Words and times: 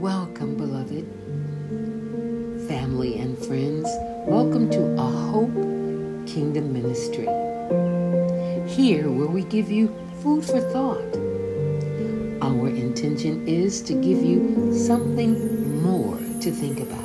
Welcome, 0.00 0.56
beloved 0.56 1.06
family 2.66 3.18
and 3.18 3.36
friends. 3.36 3.86
Welcome 4.26 4.70
to 4.70 4.82
A 4.96 5.02
Hope 5.02 5.52
Kingdom 6.26 6.72
Ministry. 6.72 7.26
Here, 8.66 9.10
where 9.10 9.26
we 9.26 9.42
give 9.42 9.70
you 9.70 9.94
food 10.22 10.42
for 10.46 10.58
thought. 10.72 11.14
Our 12.40 12.68
intention 12.68 13.46
is 13.46 13.82
to 13.82 13.92
give 13.92 14.22
you 14.22 14.72
something 14.74 15.82
more 15.82 16.16
to 16.16 16.50
think 16.50 16.80
about. 16.80 16.98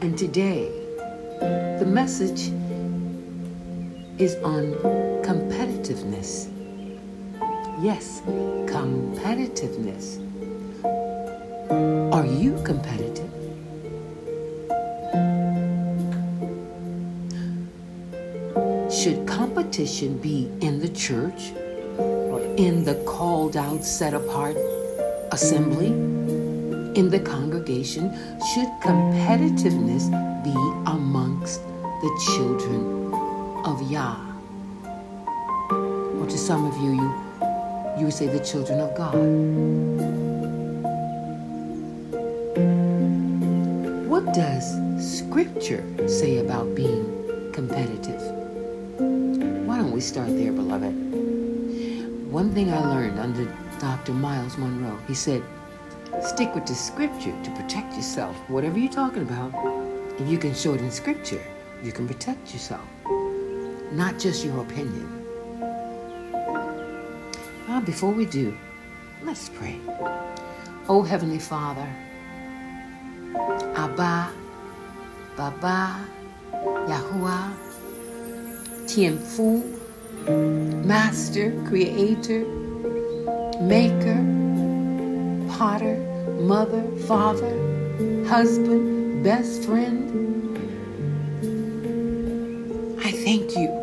And 0.00 0.16
today, 0.16 0.70
the 1.78 1.86
message 1.86 2.48
is 4.18 4.34
on 4.36 4.72
competitiveness. 5.22 6.49
Yes, 7.82 8.20
competitiveness. 8.66 10.20
Are 12.12 12.26
you 12.26 12.62
competitive? 12.62 13.30
Should 18.92 19.26
competition 19.26 20.18
be 20.18 20.50
in 20.60 20.80
the 20.80 20.90
church 20.90 21.52
or 21.96 22.42
in 22.58 22.84
the 22.84 22.96
called 23.06 23.56
out, 23.56 23.82
set 23.82 24.12
apart 24.12 24.58
assembly? 25.32 25.86
In 27.00 27.08
the 27.08 27.20
congregation, 27.20 28.12
should 28.52 28.68
competitiveness 28.82 30.10
be 30.44 30.52
amongst 30.84 31.62
the 32.02 32.10
children 32.34 33.14
of 33.64 33.90
Yah? 33.90 34.20
Or 35.70 36.26
to 36.26 36.36
some 36.36 36.66
of 36.66 36.76
you, 36.76 36.92
you, 36.92 37.29
you 37.98 38.04
would 38.04 38.14
say 38.14 38.26
the 38.26 38.40
children 38.40 38.80
of 38.80 38.96
God. 38.96 39.14
What 44.08 44.34
does 44.34 44.64
Scripture 45.18 45.84
say 46.08 46.38
about 46.38 46.74
being 46.74 47.52
competitive? 47.52 48.20
Why 49.66 49.78
don't 49.78 49.92
we 49.92 50.00
start 50.00 50.28
there, 50.28 50.52
beloved? 50.52 50.94
One 52.30 52.52
thing 52.52 52.72
I 52.72 52.78
learned 52.78 53.18
under 53.18 53.44
Dr. 53.80 54.12
Myles 54.12 54.56
Munroe, 54.56 54.98
he 55.08 55.14
said, 55.14 55.42
stick 56.22 56.54
with 56.54 56.66
the 56.66 56.74
Scripture 56.74 57.34
to 57.42 57.50
protect 57.52 57.94
yourself. 57.94 58.36
Whatever 58.48 58.78
you're 58.78 58.92
talking 58.92 59.22
about, 59.22 59.52
if 60.20 60.28
you 60.28 60.38
can 60.38 60.54
show 60.54 60.74
it 60.74 60.80
in 60.80 60.90
Scripture, 60.90 61.42
you 61.82 61.92
can 61.92 62.06
protect 62.06 62.52
yourself, 62.52 62.86
not 63.92 64.18
just 64.18 64.44
your 64.44 64.60
opinion. 64.60 65.19
Before 67.90 68.12
we 68.12 68.24
do, 68.24 68.56
let's 69.24 69.48
pray. 69.48 69.76
Oh, 70.88 71.02
Heavenly 71.02 71.40
Father, 71.40 71.88
Abba, 73.74 74.30
Baba, 75.36 76.06
Yahuwah, 76.86 77.52
Tianfu, 78.86 79.64
Master, 80.86 81.50
Creator, 81.66 82.44
Maker, 83.60 84.22
Potter, 85.58 85.96
Mother, 86.38 86.84
Father, 87.08 87.56
Husband, 88.28 89.24
Best 89.24 89.64
Friend. 89.64 90.06
I 93.04 93.10
thank 93.10 93.56
you. 93.56 93.79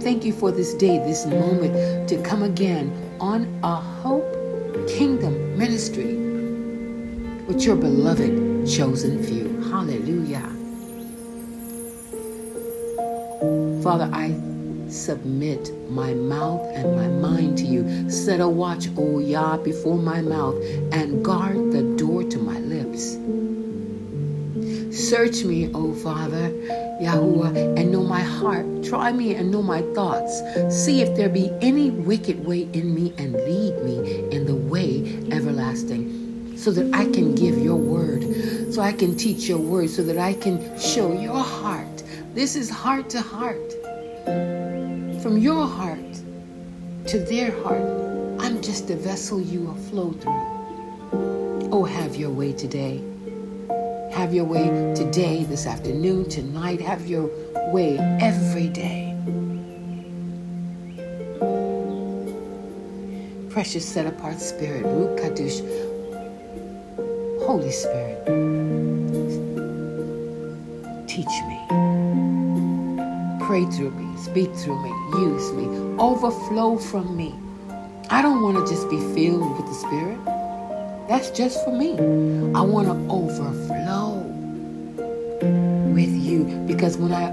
Thank 0.00 0.24
you 0.24 0.32
for 0.32 0.50
this 0.50 0.72
day, 0.72 0.96
this 0.98 1.26
moment 1.26 2.08
to 2.08 2.22
come 2.22 2.42
again 2.42 2.90
on 3.20 3.60
a 3.62 3.76
Hope 3.76 4.32
Kingdom 4.88 5.58
Ministry 5.58 6.16
with 7.46 7.62
your 7.62 7.76
beloved 7.76 8.66
chosen 8.66 9.22
few. 9.22 9.60
Hallelujah. 9.70 10.48
Father, 13.82 14.08
I 14.10 14.34
submit 14.88 15.70
my 15.90 16.14
mouth 16.14 16.66
and 16.74 16.96
my 16.96 17.08
mind 17.08 17.58
to 17.58 17.64
you. 17.64 18.10
Set 18.10 18.40
a 18.40 18.48
watch, 18.48 18.88
O 18.96 19.18
Yah, 19.18 19.58
before 19.58 19.98
my 19.98 20.22
mouth 20.22 20.56
and 20.92 21.22
guard 21.22 21.72
the 21.72 21.89
Search 25.10 25.42
me, 25.42 25.68
O 25.74 25.92
Father, 25.92 26.50
Yahuwah, 27.02 27.76
and 27.76 27.90
know 27.90 28.04
my 28.04 28.20
heart. 28.20 28.84
Try 28.84 29.10
me 29.10 29.34
and 29.34 29.50
know 29.50 29.60
my 29.60 29.82
thoughts. 29.92 30.40
See 30.68 31.02
if 31.02 31.16
there 31.16 31.28
be 31.28 31.50
any 31.60 31.90
wicked 31.90 32.46
way 32.46 32.68
in 32.72 32.94
me 32.94 33.12
and 33.18 33.32
lead 33.34 33.82
me 33.82 34.30
in 34.30 34.46
the 34.46 34.54
way 34.54 35.18
everlasting, 35.32 36.56
so 36.56 36.70
that 36.70 36.94
I 36.94 37.06
can 37.06 37.34
give 37.34 37.58
your 37.58 37.74
word, 37.74 38.22
so 38.72 38.82
I 38.82 38.92
can 38.92 39.16
teach 39.16 39.48
your 39.48 39.58
word, 39.58 39.90
so 39.90 40.04
that 40.04 40.16
I 40.16 40.32
can 40.32 40.78
show 40.78 41.12
your 41.12 41.42
heart. 41.42 42.04
This 42.32 42.54
is 42.54 42.70
heart 42.70 43.10
to 43.10 43.20
heart. 43.20 43.72
From 45.22 45.38
your 45.38 45.66
heart 45.66 46.14
to 47.08 47.18
their 47.18 47.50
heart. 47.64 47.82
I'm 48.38 48.62
just 48.62 48.88
a 48.90 48.94
vessel 48.94 49.40
you 49.40 49.62
will 49.62 49.74
flow 49.74 50.12
through. 50.12 51.68
Oh, 51.72 51.82
have 51.82 52.14
your 52.14 52.30
way 52.30 52.52
today. 52.52 53.09
Have 54.20 54.34
your 54.34 54.44
way 54.44 54.66
today, 54.94 55.44
this 55.44 55.66
afternoon, 55.66 56.28
tonight. 56.28 56.78
Have 56.82 57.06
your 57.06 57.30
way 57.72 57.96
every 58.20 58.68
day. 58.68 59.16
Precious 63.48 63.88
set 63.88 64.04
apart 64.06 64.38
spirit, 64.38 64.84
Ruach 64.84 65.18
Kadosh, 65.18 65.60
Holy 67.46 67.72
Spirit, 67.72 68.18
teach 71.08 71.24
me. 71.48 71.58
Pray 73.46 73.64
through 73.74 73.92
me, 73.92 74.18
speak 74.18 74.54
through 74.54 74.82
me, 74.82 74.90
use 75.18 75.50
me, 75.54 75.64
overflow 75.98 76.76
from 76.76 77.16
me. 77.16 77.34
I 78.10 78.20
don't 78.20 78.42
want 78.42 78.58
to 78.58 78.70
just 78.70 78.90
be 78.90 78.98
filled 79.14 79.56
with 79.56 79.66
the 79.66 79.74
Spirit. 79.74 80.18
That's 81.08 81.30
just 81.30 81.64
for 81.64 81.72
me. 81.72 81.94
I 82.54 82.60
want 82.60 82.86
to 82.86 82.94
overflow 83.12 84.09
you 86.48 86.56
because 86.66 86.96
when 86.96 87.12
I 87.12 87.28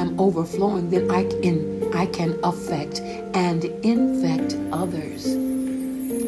am 0.00 0.18
overflowing, 0.18 0.90
then 0.90 1.10
I 1.10 1.24
can 1.24 1.90
I 1.94 2.06
can 2.06 2.38
affect 2.42 3.00
and 3.00 3.64
infect 3.84 4.56
others 4.72 5.26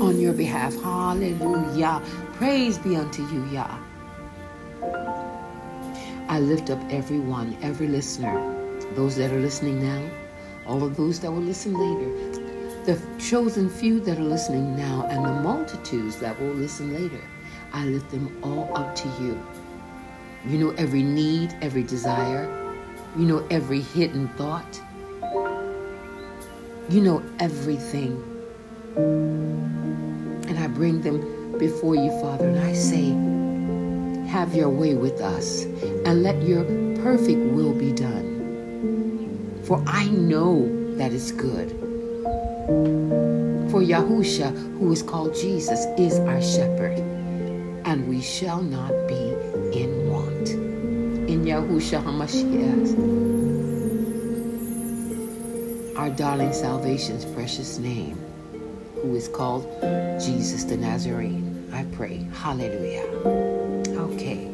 on 0.00 0.20
your 0.20 0.32
behalf. 0.32 0.74
Hallelujah. 0.82 2.02
Praise 2.34 2.78
be 2.78 2.96
unto 2.96 3.22
you, 3.28 3.44
Yah. 3.46 3.78
I 6.28 6.40
lift 6.40 6.70
up 6.70 6.80
everyone, 6.90 7.56
every 7.62 7.86
listener, 7.86 8.34
those 8.94 9.16
that 9.16 9.30
are 9.30 9.40
listening 9.40 9.82
now, 9.82 10.10
all 10.66 10.82
of 10.82 10.96
those 10.96 11.20
that 11.20 11.30
will 11.30 11.42
listen 11.42 11.74
later, 11.74 12.10
the 12.84 13.00
chosen 13.18 13.68
few 13.70 14.00
that 14.00 14.18
are 14.18 14.22
listening 14.22 14.76
now, 14.76 15.06
and 15.10 15.24
the 15.24 15.32
multitudes 15.42 16.16
that 16.16 16.38
will 16.40 16.54
listen 16.54 16.92
later. 16.94 17.22
I 17.72 17.84
lift 17.86 18.10
them 18.10 18.36
all 18.42 18.70
up 18.76 18.94
to 18.96 19.08
you. 19.20 19.40
You 20.46 20.58
know 20.58 20.70
every 20.72 21.02
need, 21.02 21.56
every 21.62 21.82
desire. 21.82 22.44
You 23.16 23.24
know 23.24 23.46
every 23.50 23.80
hidden 23.80 24.28
thought. 24.36 24.80
You 26.90 27.00
know 27.00 27.22
everything. 27.40 28.22
And 28.96 30.58
I 30.58 30.66
bring 30.66 31.00
them 31.00 31.58
before 31.58 31.94
you, 31.94 32.10
Father, 32.20 32.46
and 32.46 32.60
I 32.60 32.74
say, 32.74 33.12
have 34.30 34.54
your 34.54 34.68
way 34.68 34.94
with 34.94 35.22
us 35.22 35.64
and 36.04 36.22
let 36.22 36.42
your 36.42 36.64
perfect 37.02 37.40
will 37.54 37.72
be 37.72 37.92
done. 37.92 39.62
For 39.64 39.82
I 39.86 40.08
know 40.08 40.68
that 40.96 41.12
it's 41.12 41.32
good. 41.32 41.70
For 43.70 43.80
Yahusha, 43.80 44.78
who 44.78 44.92
is 44.92 45.02
called 45.02 45.34
Jesus, 45.34 45.86
is 45.98 46.18
our 46.18 46.42
shepherd, 46.42 46.98
and 47.86 48.06
we 48.08 48.20
shall 48.20 48.60
not 48.60 48.90
be 49.08 49.34
in 49.76 50.08
want. 50.10 50.50
In 51.28 51.44
Yahusha 51.44 52.02
HaMashiach, 52.02 52.94
our 55.96 56.10
darling 56.10 56.52
salvation's 56.52 57.24
precious 57.24 57.78
name, 57.78 58.16
who 59.02 59.14
is 59.14 59.28
called 59.28 59.64
Jesus 60.20 60.64
the 60.64 60.76
Nazarene, 60.76 61.70
I 61.72 61.84
pray. 61.96 62.26
Hallelujah. 62.34 63.06
Okay. 64.12 64.50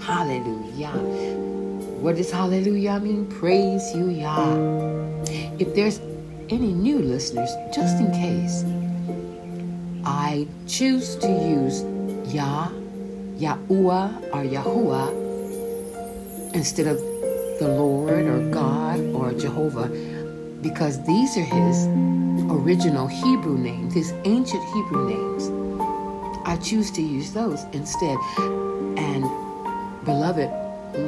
Hallelujah. 0.00 0.92
What 2.00 2.16
does 2.16 2.30
hallelujah 2.30 2.98
mean? 3.00 3.26
Praise 3.26 3.94
you, 3.94 4.08
Yah. 4.08 4.56
If 5.58 5.74
there's 5.74 6.00
any 6.48 6.72
new 6.72 6.98
listeners, 6.98 7.50
just 7.74 7.98
in 8.00 8.10
case, 8.12 8.64
I 10.04 10.46
choose 10.66 11.16
to 11.16 11.28
use 11.28 11.84
Yah, 12.34 12.70
Yahuwah, 13.40 14.22
or 14.34 14.44
Yahuwah 14.44 15.08
instead 16.54 16.86
of 16.86 16.98
the 17.58 17.68
Lord 17.68 18.26
or 18.26 18.50
God 18.50 19.00
or 19.14 19.32
Jehovah 19.32 19.88
because 20.62 21.02
these 21.04 21.36
are 21.36 21.42
His 21.42 21.86
original 22.50 23.06
Hebrew 23.06 23.56
names, 23.56 23.94
his 23.94 24.12
ancient 24.24 24.62
Hebrew 24.74 25.08
names. 25.08 25.50
I 26.44 26.56
choose 26.56 26.90
to 26.92 27.02
use 27.02 27.32
those 27.32 27.64
instead. 27.72 28.18
And 28.38 29.24
beloved, 30.04 30.50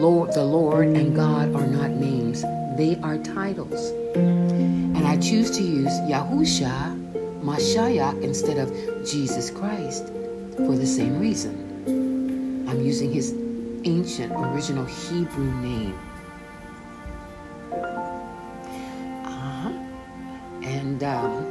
Lord, 0.00 0.32
the 0.32 0.44
Lord 0.44 0.87
and 0.88 1.14
God 1.14 1.55
are 1.55 1.67
not 1.67 1.90
names, 1.90 2.43
they 2.76 2.99
are 3.02 3.19
titles. 3.19 3.90
And 4.14 5.06
I 5.06 5.19
choose 5.19 5.50
to 5.52 5.62
use 5.62 5.93
Yahusha, 6.08 7.43
Mashiach, 7.43 8.23
instead 8.23 8.58
of 8.58 8.70
Jesus 9.05 9.50
Christ 9.50 10.06
for 10.56 10.76
the 10.76 10.87
same 10.87 11.19
reason. 11.19 11.62
I'm 12.72 12.80
using 12.80 13.12
his 13.12 13.34
ancient 13.84 14.32
original 14.32 14.86
Hebrew 14.86 15.52
name. 15.60 15.98
Uh-huh. 19.26 19.69
And 20.62 21.02
um, 21.02 21.46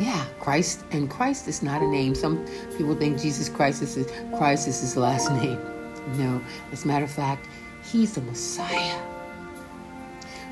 yeah, 0.00 0.24
Christ 0.40 0.84
and 0.90 1.10
Christ 1.10 1.48
is 1.48 1.62
not 1.62 1.82
a 1.82 1.86
name. 1.86 2.14
Some 2.14 2.46
people 2.78 2.94
think 2.94 3.20
Jesus 3.20 3.50
Christ 3.50 3.82
is 3.82 4.10
Christ 4.38 4.68
is 4.68 4.80
his 4.80 4.96
last 4.96 5.30
name. 5.42 5.60
No, 6.16 6.40
as 6.72 6.86
a 6.86 6.88
matter 6.88 7.04
of 7.04 7.10
fact, 7.10 7.46
he's 7.82 8.14
the 8.14 8.22
Messiah. 8.22 8.98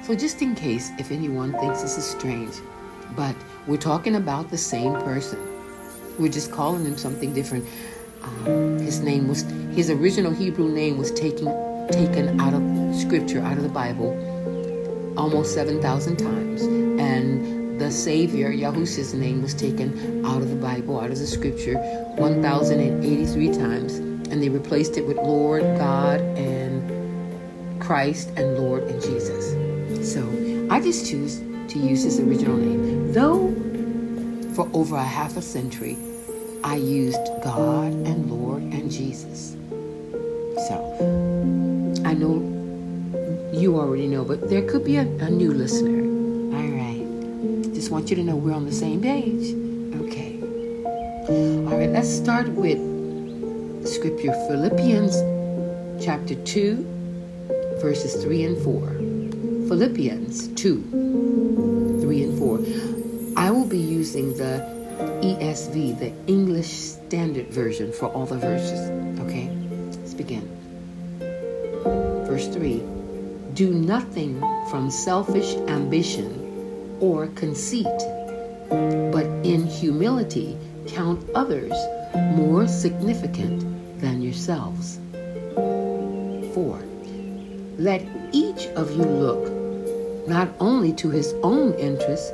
So 0.02 0.14
just 0.14 0.42
in 0.42 0.54
case 0.54 0.90
if 0.98 1.10
anyone 1.10 1.52
thinks 1.52 1.80
this 1.80 1.96
is 1.96 2.04
strange, 2.04 2.52
but 3.16 3.34
we're 3.66 3.78
talking 3.78 4.16
about 4.16 4.50
the 4.50 4.58
same 4.58 4.92
person. 4.92 5.38
We're 6.18 6.30
just 6.30 6.52
calling 6.52 6.84
him 6.84 6.98
something 6.98 7.32
different. 7.32 7.66
Um, 8.22 8.78
his 8.78 9.00
name 9.00 9.28
was 9.28 9.42
his 9.74 9.90
original 9.90 10.32
Hebrew 10.32 10.68
name 10.68 10.98
was 10.98 11.10
taken 11.12 11.46
taken 11.90 12.40
out 12.40 12.54
of 12.54 12.62
Scripture, 12.96 13.40
out 13.40 13.56
of 13.56 13.62
the 13.62 13.68
Bible, 13.68 14.12
almost 15.16 15.54
seven 15.54 15.80
thousand 15.80 16.16
times, 16.16 16.62
and 16.62 17.80
the 17.80 17.90
Savior 17.90 18.52
Yahushua's 18.52 19.14
name 19.14 19.42
was 19.42 19.54
taken 19.54 20.24
out 20.24 20.42
of 20.42 20.48
the 20.48 20.56
Bible, 20.56 21.00
out 21.00 21.10
of 21.10 21.18
the 21.18 21.26
Scripture, 21.26 21.76
one 22.16 22.42
thousand 22.42 22.80
and 22.80 23.04
eighty-three 23.04 23.52
times, 23.52 23.94
and 23.94 24.42
they 24.42 24.48
replaced 24.48 24.96
it 24.96 25.06
with 25.06 25.16
Lord, 25.16 25.62
God, 25.78 26.20
and 26.38 27.80
Christ, 27.80 28.30
and 28.36 28.58
Lord 28.58 28.84
and 28.84 29.02
Jesus. 29.02 29.52
So 30.12 30.22
I 30.70 30.80
just 30.80 31.06
choose 31.10 31.40
to 31.68 31.78
use 31.78 32.02
his 32.02 32.20
original 32.20 32.56
name, 32.56 33.12
though 33.12 33.52
for 34.54 34.68
over 34.74 34.96
a 34.96 35.02
half 35.02 35.36
a 35.36 35.42
century 35.42 35.96
I 36.64 36.76
used 36.76 37.20
God 37.42 37.92
and 37.92 38.30
Lord 38.30 38.62
and 38.62 38.90
Jesus. 38.90 39.56
So, 40.68 42.02
I 42.04 42.14
know 42.14 42.40
you 43.52 43.78
already 43.78 44.06
know, 44.06 44.24
but 44.24 44.48
there 44.48 44.62
could 44.62 44.84
be 44.84 44.96
a, 44.96 45.02
a 45.02 45.30
new 45.30 45.52
listener. 45.52 46.02
All 46.56 46.68
right. 46.68 47.74
Just 47.74 47.90
want 47.90 48.10
you 48.10 48.16
to 48.16 48.22
know 48.22 48.36
we're 48.36 48.54
on 48.54 48.64
the 48.64 48.72
same 48.72 49.02
page. 49.02 49.54
Okay. 50.02 50.40
All 51.68 51.78
right, 51.78 51.90
let's 51.90 52.08
start 52.08 52.48
with 52.48 52.78
scripture 53.86 54.32
Philippians 54.48 55.14
chapter 56.04 56.34
2, 56.34 56.84
verses 57.80 58.22
3 58.22 58.44
and 58.44 58.62
4. 58.62 58.88
Philippians 59.68 60.48
2, 60.48 62.00
3 62.02 62.22
and 62.22 62.38
4. 62.38 62.60
I 63.36 63.50
will 63.50 63.66
be 63.66 63.78
using 63.78 64.36
the 64.36 64.81
ESV, 65.22 65.98
the 65.98 66.12
English 66.26 66.68
Standard 66.68 67.46
Version, 67.48 67.92
for 67.92 68.06
all 68.06 68.26
the 68.26 68.38
verses. 68.38 68.90
Okay? 69.20 69.48
Let's 70.00 70.14
begin. 70.14 70.48
Verse 72.26 72.48
3 72.48 72.82
Do 73.54 73.72
nothing 73.72 74.40
from 74.68 74.90
selfish 74.90 75.54
ambition 75.68 76.98
or 77.00 77.28
conceit, 77.28 77.86
but 78.68 79.26
in 79.44 79.64
humility 79.66 80.58
count 80.88 81.24
others 81.34 81.72
more 82.34 82.66
significant 82.66 83.60
than 84.00 84.22
yourselves. 84.22 84.98
4. 86.54 86.82
Let 87.78 88.02
each 88.32 88.66
of 88.74 88.90
you 88.90 89.04
look 89.04 89.62
not 90.28 90.48
only 90.60 90.92
to 90.94 91.10
his 91.10 91.34
own 91.42 91.74
interests, 91.74 92.32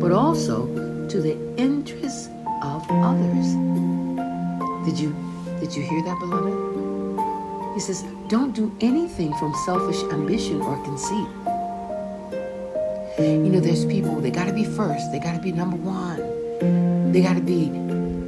but 0.00 0.12
also 0.12 0.66
to 1.08 1.20
the 1.20 1.36
interests 1.56 2.28
of 2.62 2.84
others. 2.90 3.46
Did 4.84 4.98
you 4.98 5.14
did 5.60 5.74
you 5.74 5.82
hear 5.82 6.02
that, 6.04 6.18
beloved? 6.20 7.74
He 7.74 7.80
says, 7.80 8.04
don't 8.28 8.54
do 8.54 8.74
anything 8.80 9.32
from 9.38 9.54
selfish 9.64 10.02
ambition 10.12 10.60
or 10.60 10.82
conceit. 10.84 11.28
You 13.18 13.50
know, 13.50 13.60
there's 13.60 13.84
people, 13.84 14.20
they 14.20 14.30
gotta 14.30 14.52
be 14.52 14.64
first, 14.64 15.12
they 15.12 15.18
gotta 15.18 15.40
be 15.40 15.52
number 15.52 15.76
one. 15.76 17.12
They 17.12 17.22
gotta 17.22 17.40
be 17.40 17.68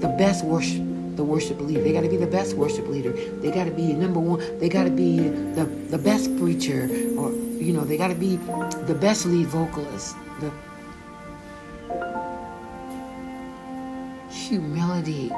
the 0.00 0.14
best 0.18 0.44
worship 0.44 0.88
the 1.18 1.24
worship 1.24 1.60
leader. 1.60 1.82
They 1.82 1.92
got 1.92 2.02
to 2.02 2.08
be 2.08 2.16
the 2.16 2.28
best 2.28 2.54
worship 2.54 2.86
leader. 2.86 3.12
They 3.12 3.50
got 3.50 3.64
to 3.64 3.72
be 3.72 3.92
number 3.92 4.20
one. 4.20 4.40
They 4.60 4.68
got 4.68 4.84
to 4.84 4.90
be 4.90 5.18
the, 5.18 5.64
the 5.90 5.98
best 5.98 6.34
preacher, 6.38 6.84
or 7.18 7.32
you 7.58 7.72
know, 7.72 7.84
they 7.84 7.98
got 7.98 8.08
to 8.08 8.14
be 8.14 8.36
the 8.86 8.96
best 8.98 9.26
lead 9.26 9.48
vocalist. 9.48 10.16
The 10.40 10.52
humility. 15.04 15.32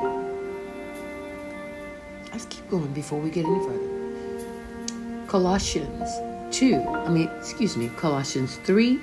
Let's 2.33 2.47
keep 2.47 2.69
going 2.71 2.93
before 2.93 3.21
we 3.21 3.31
get 3.31 3.45
any 3.45 3.59
further. 3.61 5.27
Colossians 5.27 6.09
2, 6.57 6.83
I 6.89 7.09
mean, 7.09 7.29
excuse 7.39 7.77
me, 7.77 7.89
Colossians 7.97 8.57
3, 8.65 9.01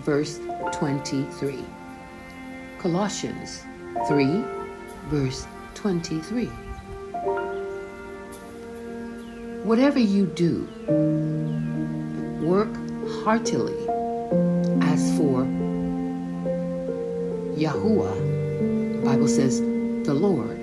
verse 0.00 0.40
23. 0.72 1.58
Colossians 2.78 3.64
3, 4.08 4.44
verse 5.08 5.46
23. 5.74 6.46
Whatever 9.64 9.98
you 9.98 10.26
do, 10.26 10.68
work 12.42 12.74
heartily 13.22 13.78
as 14.82 15.16
for 15.16 15.44
Yahuwah 17.56 18.32
Bible 19.04 19.26
says, 19.26 19.60
the 20.04 20.14
Lord, 20.14 20.58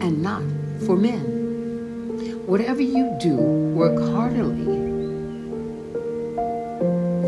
and 0.00 0.22
not 0.22 0.42
for 0.86 0.96
men. 0.96 1.20
Whatever 2.46 2.82
you 2.82 3.16
do, 3.20 3.34
work 3.36 3.98
heartily 4.12 4.64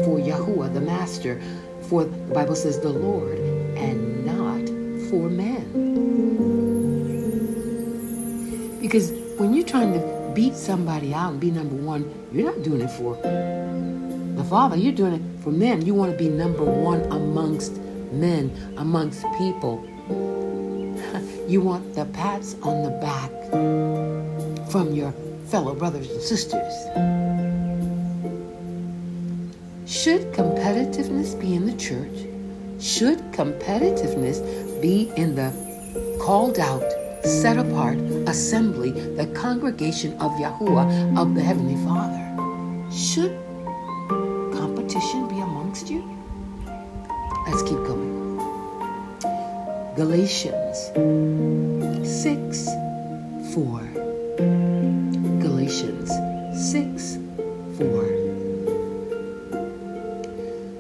for 0.05 0.19
Yahuwah, 0.19 0.73
the 0.73 0.81
Master, 0.81 1.41
for 1.89 2.05
the 2.05 2.35
Bible 2.35 2.55
says 2.55 2.81
the 2.81 2.89
Lord, 2.89 3.39
and 3.77 4.25
not 4.25 4.67
for 5.11 5.29
men. 5.29 5.65
Because 8.81 9.13
when 9.39 9.55
you're 9.55 9.67
trying 9.67 9.93
to 9.93 10.33
beat 10.35 10.55
somebody 10.55 11.15
out 11.15 11.33
and 11.33 11.41
be 11.41 11.51
number 11.51 11.77
one, 11.77 12.11
you're 12.33 12.51
not 12.51 12.63
doing 12.63 12.81
it 12.81 12.91
for 12.91 13.17
the 14.37 14.45
Father, 14.45 14.77
you're 14.77 14.93
doing 14.93 15.15
it 15.15 15.23
for 15.43 15.51
men. 15.51 15.85
You 15.85 15.95
want 15.95 16.11
to 16.11 16.19
be 16.19 16.29
number 16.29 16.65
one 16.65 17.03
amongst 17.13 17.77
men, 18.13 18.51
amongst 18.77 19.23
people. 19.39 19.87
You 21.53 21.61
want 21.61 21.95
the 21.95 22.07
pats 22.07 22.57
on 22.63 22.83
the 22.83 22.89
back 22.93 23.31
from 24.71 24.95
your 24.95 25.13
fellow 25.49 25.75
brothers 25.75 26.11
and 26.11 26.23
sisters. 26.23 26.73
Should 29.87 30.33
competitiveness 30.33 31.39
be 31.39 31.55
in 31.55 31.67
the 31.67 31.77
church? 31.77 32.25
Should 32.81 33.19
competitiveness 33.33 34.41
be 34.81 35.13
in 35.19 35.35
the 35.35 35.53
called 36.23 36.59
out, 36.59 36.91
set 37.23 37.59
apart 37.59 37.99
assembly, 38.27 38.93
the 38.93 39.27
congregation 39.35 40.15
of 40.23 40.31
Yahuwah, 40.41 41.19
of 41.21 41.35
the 41.35 41.43
Heavenly 41.43 41.77
Father? 41.85 42.17
Should 42.91 43.37
competition 44.57 45.29
be 45.29 45.39
amongst 45.39 45.91
you? 45.91 46.01
Let's 47.47 47.61
keep 47.61 47.77
going. 47.85 48.02
Galatians 49.95 50.91
6 52.03 52.67
4. 53.53 53.81
Galatians 55.39 56.11
6 56.73 57.19
4. 57.77 58.05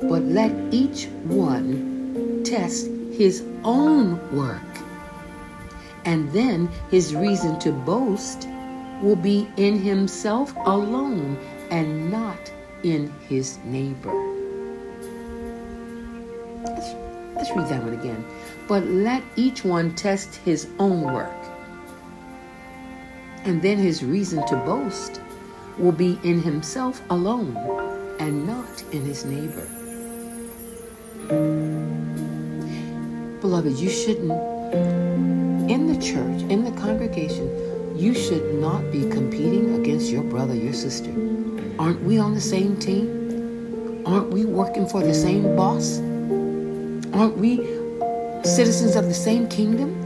But 0.08 0.22
let 0.22 0.50
each 0.70 1.08
one 1.24 2.42
test 2.42 2.86
his 3.12 3.44
own 3.64 4.18
work, 4.34 4.62
and 6.06 6.32
then 6.32 6.70
his 6.90 7.14
reason 7.14 7.58
to 7.58 7.70
boast 7.70 8.48
will 9.02 9.16
be 9.16 9.46
in 9.58 9.78
himself 9.78 10.54
alone 10.64 11.36
and 11.70 12.10
not 12.10 12.50
in 12.82 13.12
his 13.28 13.58
neighbor. 13.66 14.14
Let's, 16.64 16.94
let's 17.36 17.50
read 17.50 17.68
that 17.68 17.84
one 17.84 17.92
again 17.92 18.21
but 18.72 18.86
let 18.86 19.22
each 19.36 19.66
one 19.66 19.94
test 19.94 20.36
his 20.46 20.66
own 20.78 21.02
work. 21.02 21.44
And 23.44 23.60
then 23.60 23.76
his 23.76 24.02
reason 24.02 24.46
to 24.46 24.56
boast 24.56 25.20
will 25.76 25.92
be 25.92 26.18
in 26.24 26.40
himself 26.40 27.02
alone 27.10 27.54
and 28.18 28.46
not 28.46 28.82
in 28.90 29.04
his 29.04 29.26
neighbor. 29.26 29.68
Beloved, 33.42 33.72
you 33.72 33.90
shouldn't, 33.90 34.32
in 35.70 35.86
the 35.86 36.00
church, 36.00 36.40
in 36.50 36.64
the 36.64 36.72
congregation, 36.80 37.94
you 37.94 38.14
should 38.14 38.54
not 38.54 38.90
be 38.90 39.02
competing 39.10 39.82
against 39.82 40.10
your 40.10 40.22
brother, 40.22 40.54
your 40.54 40.72
sister. 40.72 41.10
Aren't 41.78 42.02
we 42.04 42.16
on 42.16 42.32
the 42.32 42.40
same 42.40 42.78
team? 42.78 44.02
Aren't 44.06 44.30
we 44.30 44.46
working 44.46 44.88
for 44.88 45.02
the 45.02 45.12
same 45.12 45.56
boss? 45.56 45.98
Aren't 47.12 47.36
we 47.36 47.81
citizens 48.44 48.96
of 48.96 49.06
the 49.06 49.14
same 49.14 49.48
kingdom? 49.48 49.98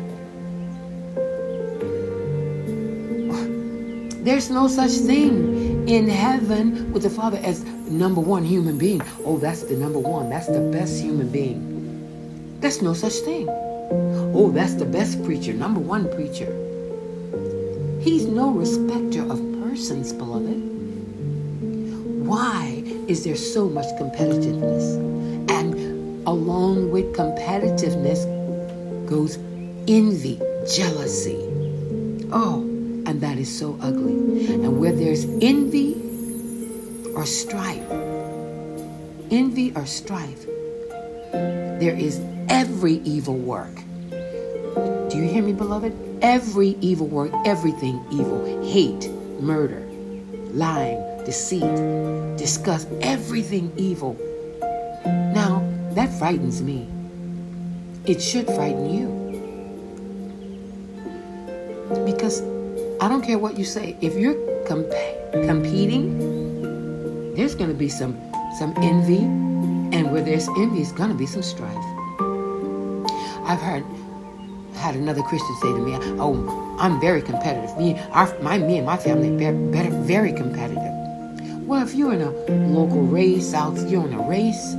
There's 4.24 4.50
no 4.50 4.66
such 4.66 4.90
thing 4.90 5.88
in 5.88 6.08
heaven 6.08 6.92
with 6.92 7.04
the 7.04 7.10
Father 7.10 7.38
as 7.44 7.64
number 7.88 8.20
one 8.20 8.44
human 8.44 8.76
being. 8.76 9.00
Oh, 9.24 9.38
that's 9.38 9.62
the 9.62 9.76
number 9.76 10.00
one. 10.00 10.28
That's 10.28 10.48
the 10.48 10.60
best 10.72 11.00
human 11.00 11.30
being. 11.30 12.58
There's 12.60 12.82
no 12.82 12.92
such 12.92 13.14
thing. 13.20 13.48
Oh, 13.48 14.50
that's 14.50 14.74
the 14.74 14.84
best 14.84 15.22
preacher, 15.24 15.52
number 15.52 15.80
one 15.80 16.12
preacher. 16.14 16.52
He's 18.02 18.26
no 18.26 18.50
respecter 18.50 19.22
of 19.22 19.40
persons, 19.62 20.12
beloved. 20.12 20.58
Why 22.26 22.82
is 23.06 23.22
there 23.22 23.36
so 23.36 23.68
much 23.68 23.86
competitiveness? 24.00 24.96
Along 26.26 26.90
with 26.90 27.14
competitiveness 27.14 28.26
goes 29.06 29.36
envy, 29.86 30.40
jealousy. 30.68 31.38
Oh, 32.32 32.62
and 33.06 33.20
that 33.20 33.38
is 33.38 33.56
so 33.56 33.78
ugly. 33.80 34.48
And 34.48 34.80
where 34.80 34.92
there's 34.92 35.24
envy 35.40 35.94
or 37.14 37.24
strife, 37.24 37.88
envy 39.30 39.72
or 39.76 39.86
strife, 39.86 40.44
there 41.78 41.94
is 41.94 42.20
every 42.48 42.94
evil 43.04 43.36
work. 43.36 43.74
Do 45.08 45.18
you 45.18 45.28
hear 45.28 45.42
me, 45.42 45.52
beloved? 45.52 45.94
Every 46.22 46.76
evil 46.80 47.06
work, 47.06 47.30
everything 47.44 48.04
evil, 48.10 48.64
hate, 48.64 49.08
murder, 49.40 49.86
lying, 50.52 51.24
deceit, 51.24 51.76
disgust, 52.36 52.88
everything 53.00 53.72
evil. 53.76 54.18
Now, 55.04 55.55
that 55.96 56.12
frightens 56.18 56.62
me. 56.62 56.86
It 58.04 58.20
should 58.20 58.46
frighten 58.46 58.90
you. 58.92 59.08
Because 62.04 62.42
I 63.00 63.08
don't 63.08 63.22
care 63.22 63.38
what 63.38 63.58
you 63.58 63.64
say. 63.64 63.96
If 64.02 64.14
you're 64.14 64.36
comp- 64.66 64.92
competing, 65.32 67.34
there's 67.34 67.54
going 67.54 67.70
to 67.70 67.76
be 67.76 67.88
some 67.88 68.20
some 68.58 68.74
envy, 68.78 69.24
and 69.96 70.12
where 70.12 70.22
there's 70.22 70.48
envy, 70.48 70.82
there's 70.82 70.92
going 70.92 71.10
to 71.10 71.16
be 71.16 71.26
some 71.26 71.42
strife. 71.42 71.84
I've 73.48 73.60
heard 73.60 73.84
had 74.74 74.96
another 74.96 75.22
Christian 75.22 75.56
say 75.62 75.72
to 75.72 75.78
me, 75.78 75.96
"Oh, 76.20 76.76
I'm 76.78 77.00
very 77.00 77.22
competitive. 77.22 77.76
Me, 77.78 77.98
our, 78.12 78.28
my, 78.42 78.58
me 78.58 78.76
and 78.76 78.86
my 78.86 78.98
family 78.98 79.46
are 79.46 79.52
very 80.04 80.32
competitive." 80.32 80.92
Well, 81.66 81.82
if 81.82 81.94
you're 81.94 82.12
in 82.12 82.22
a 82.22 82.30
local 82.68 83.02
race 83.02 83.54
out, 83.54 83.76
you're 83.88 84.06
in 84.06 84.14
a 84.14 84.22
race, 84.28 84.74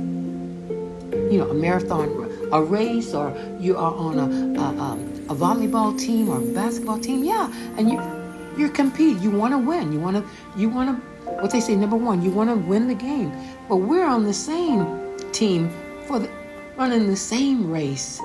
you 1.30 1.38
know, 1.38 1.50
a 1.50 1.54
marathon, 1.54 2.08
a 2.52 2.62
race, 2.62 3.14
or 3.14 3.36
you 3.58 3.76
are 3.76 3.94
on 3.94 4.18
a, 4.18 4.60
a, 4.60 4.64
a 4.64 5.18
a 5.28 5.34
volleyball 5.34 5.98
team 5.98 6.28
or 6.28 6.38
a 6.38 6.54
basketball 6.54 6.98
team, 6.98 7.22
yeah, 7.22 7.52
and 7.76 7.90
you 7.90 8.00
you're 8.56 8.70
competing. 8.70 9.22
You 9.22 9.30
want 9.30 9.52
to 9.52 9.58
win. 9.58 9.92
You 9.92 10.00
want 10.00 10.16
to 10.16 10.24
you 10.58 10.68
want 10.68 10.88
to 10.90 11.30
what 11.40 11.50
they 11.50 11.60
say 11.60 11.76
number 11.76 11.96
one. 11.96 12.22
You 12.22 12.30
want 12.30 12.50
to 12.50 12.56
win 12.56 12.88
the 12.88 12.94
game. 12.94 13.32
But 13.68 13.76
we're 13.76 14.06
on 14.06 14.24
the 14.24 14.34
same 14.34 15.16
team 15.32 15.70
for 16.06 16.18
the, 16.18 16.30
running 16.76 17.06
the 17.06 17.16
same 17.16 17.70
race. 17.70 18.20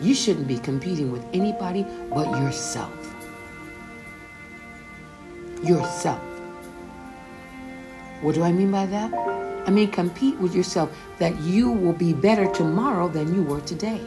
You 0.00 0.14
shouldn't 0.14 0.48
be 0.48 0.58
competing 0.58 1.12
with 1.12 1.24
anybody 1.32 1.86
but 2.10 2.28
yourself. 2.40 2.92
Yourself. 5.62 6.31
What 8.22 8.34
do 8.34 8.42
I 8.42 8.52
mean 8.52 8.70
by 8.70 8.86
that? 8.86 9.12
I 9.66 9.70
mean, 9.70 9.90
compete 9.90 10.38
with 10.38 10.54
yourself 10.54 10.90
that 11.18 11.38
you 11.40 11.70
will 11.70 11.92
be 11.92 12.12
better 12.14 12.50
tomorrow 12.52 13.08
than 13.08 13.34
you 13.34 13.42
were 13.42 13.60
today 13.60 14.00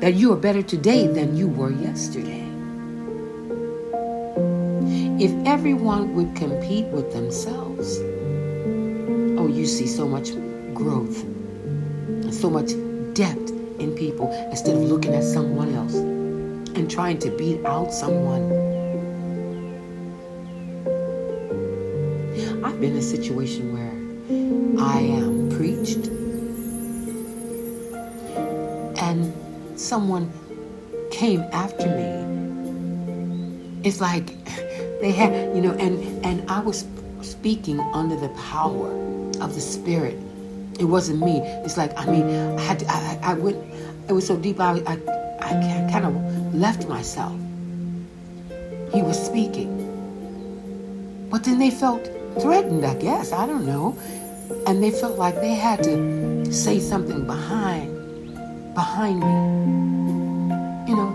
that 0.00 0.14
you 0.14 0.32
are 0.32 0.36
better 0.36 0.62
today 0.62 1.06
than 1.06 1.36
you 1.36 1.46
were 1.46 1.70
yesterday. 1.70 2.46
If 5.22 5.32
everyone 5.46 6.14
would 6.14 6.34
compete 6.34 6.86
with 6.86 7.12
themselves, 7.12 7.98
oh, 9.38 9.46
you 9.46 9.66
see 9.66 9.86
so 9.86 10.08
much 10.08 10.30
growth 10.74 11.24
so 12.32 12.48
much 12.48 12.70
depth 13.12 13.50
in 13.80 13.92
people 13.96 14.30
instead 14.50 14.74
of 14.74 14.82
looking 14.82 15.14
at 15.14 15.24
someone 15.24 15.74
else 15.74 15.94
and 15.94 16.90
trying 16.90 17.18
to 17.18 17.30
beat 17.30 17.62
out 17.66 17.92
someone. 17.92 18.69
Been 22.80 22.92
in 22.92 22.98
a 22.98 23.02
situation 23.02 23.74
where 23.74 23.92
I 24.82 25.00
am 25.00 25.50
preached 25.50 26.06
and 29.02 29.34
someone 29.78 30.32
came 31.10 31.42
after 31.52 31.86
me, 31.86 33.82
it's 33.86 34.00
like 34.00 34.28
they 35.02 35.12
had, 35.12 35.54
you 35.54 35.60
know, 35.60 35.72
and 35.72 36.24
and 36.24 36.50
I 36.50 36.60
was 36.60 36.86
speaking 37.20 37.80
under 37.92 38.16
the 38.16 38.30
power 38.50 38.90
of 39.42 39.54
the 39.54 39.60
Spirit. 39.60 40.16
It 40.78 40.84
wasn't 40.84 41.22
me. 41.22 41.40
It's 41.64 41.76
like 41.76 41.92
I 41.98 42.06
mean, 42.06 42.30
I 42.58 42.62
had 42.62 42.78
to, 42.78 42.86
I, 42.88 43.18
I 43.22 43.34
went. 43.34 43.58
It 44.08 44.14
was 44.14 44.26
so 44.26 44.38
deep. 44.38 44.58
I 44.58 44.78
I, 44.86 44.96
I 45.40 45.88
kind 45.92 46.06
of 46.06 46.54
left 46.54 46.88
myself. 46.88 47.36
He 48.90 49.02
was 49.02 49.22
speaking, 49.22 49.68
but 51.30 51.44
then 51.44 51.58
they 51.58 51.70
felt 51.70 52.08
threatened. 52.38 52.84
I 52.84 52.94
guess 52.94 53.32
I 53.32 53.46
don't 53.46 53.66
know, 53.66 53.96
and 54.66 54.82
they 54.82 54.90
felt 54.90 55.18
like 55.18 55.36
they 55.36 55.54
had 55.54 55.82
to 55.84 56.52
say 56.52 56.78
something 56.78 57.26
behind 57.26 58.00
behind 58.74 59.20
me. 59.20 59.26
You 60.88 60.96
know, 60.96 61.12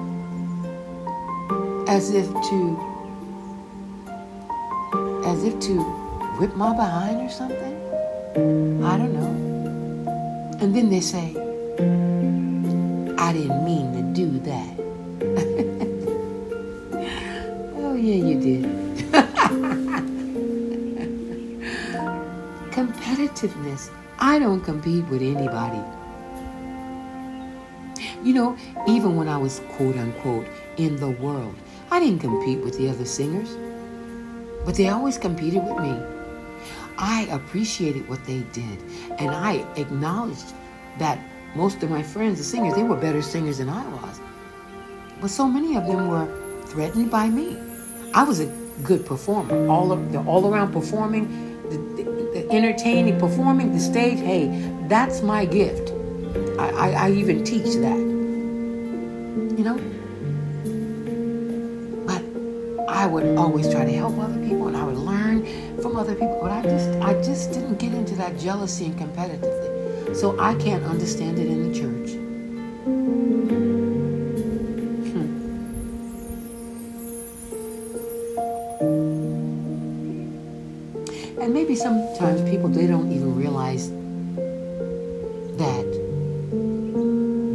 as 1.88 2.12
if 2.12 2.28
to, 2.28 2.78
as 5.26 5.44
if 5.44 5.60
to 5.62 5.82
whip 6.40 6.56
my 6.56 6.76
behind 6.76 7.22
or 7.22 7.30
something. 7.30 7.74
I 8.84 8.98
don't 8.98 9.14
know. 9.14 9.32
And 10.62 10.76
then 10.76 10.90
they 10.90 11.02
say, 11.02 11.36
I 13.18 13.34
didn't 13.34 13.64
mean 13.66 13.94
to 13.94 14.02
do 14.14 14.40
that. 14.40 14.80
oh, 17.78 17.96
yeah, 17.96 18.16
you 18.16 18.40
did. 18.40 18.66
Competitiveness. 23.06 23.92
I 24.18 24.40
don't 24.40 24.62
compete 24.62 25.06
with 25.10 25.22
anybody. 25.22 25.80
You 28.24 28.34
know, 28.34 28.58
even 28.88 29.16
when 29.16 29.30
I 29.30 29.38
was 29.38 29.62
quote 29.74 29.96
unquote 29.96 30.48
in 30.78 30.96
the 30.96 31.12
world, 31.12 31.54
I 31.92 32.00
didn't 32.00 32.22
compete 32.22 32.64
with 32.64 32.80
the 32.80 32.90
other 32.90 33.06
singers, 33.06 33.58
but 34.66 34.74
they 34.74 34.90
always 34.90 35.20
competed 35.20 35.64
with 35.64 35.78
me. 35.84 35.96
I 36.98 37.28
appreciated 37.30 38.10
what 38.10 38.26
they 38.26 38.40
did, 38.54 38.82
and 39.20 39.30
I 39.30 39.58
acknowledged 39.76 40.56
that 40.98 41.20
most 41.56 41.84
of 41.84 41.92
my 41.92 42.02
friends, 42.02 42.40
the 42.40 42.44
singers, 42.44 42.74
they 42.74 42.82
were 42.82 42.96
better 42.96 43.22
singers 43.22 43.60
than 43.60 43.70
I 43.70 43.88
was. 43.88 44.20
But 45.22 45.30
so 45.30 45.48
many 45.48 45.78
of 45.78 45.86
them 45.86 46.08
were 46.08 46.28
threatened 46.66 47.12
by 47.12 47.30
me. 47.30 47.56
I 48.16 48.24
was 48.24 48.40
a 48.40 48.48
good 48.82 49.06
performer, 49.06 49.68
all 49.68 49.92
of 49.92 50.12
the 50.12 50.24
all 50.24 50.52
around 50.52 50.74
performing, 50.74 51.45
entertaining, 52.52 53.20
performing 53.20 53.74
the 53.74 53.80
stage. 53.80 54.20
Hey, 54.20 54.48
that's 54.88 55.22
my 55.22 55.46
gift. 55.46 55.92
I, 56.60 56.70
I, 56.70 56.90
I 57.08 57.12
even 57.12 57.44
teach 57.44 57.76
that 57.76 58.16
you 59.58 59.64
know? 59.64 59.78
But 62.06 62.24
I 62.90 63.06
would 63.06 63.38
always 63.38 63.70
try 63.70 63.86
to 63.86 63.92
help 63.92 64.18
other 64.20 64.40
people 64.46 64.68
and 64.68 64.78
I 64.78 64.84
would 64.84 64.98
learn 64.98 65.46
from 65.82 65.96
other 65.96 66.14
people. 66.14 66.40
But 66.42 66.52
I 66.52 66.62
just 66.62 66.90
I 67.02 67.14
just 67.22 67.52
didn't 67.52 67.80
get 67.80 67.94
into 67.94 68.16
that 68.16 68.38
jealousy 68.38 68.86
and 68.86 68.96
competitively. 68.96 70.16
So 70.16 70.40
I 70.40 70.56
can't 70.56 70.84
understand 70.84 71.40
it 71.40 71.48
in 71.48 71.72
the 71.72 71.80
church. 71.80 72.25
Sometimes 81.86 82.42
people 82.50 82.68
they 82.68 82.88
don't 82.88 83.12
even 83.12 83.36
realize 83.36 83.92
that 85.62 85.86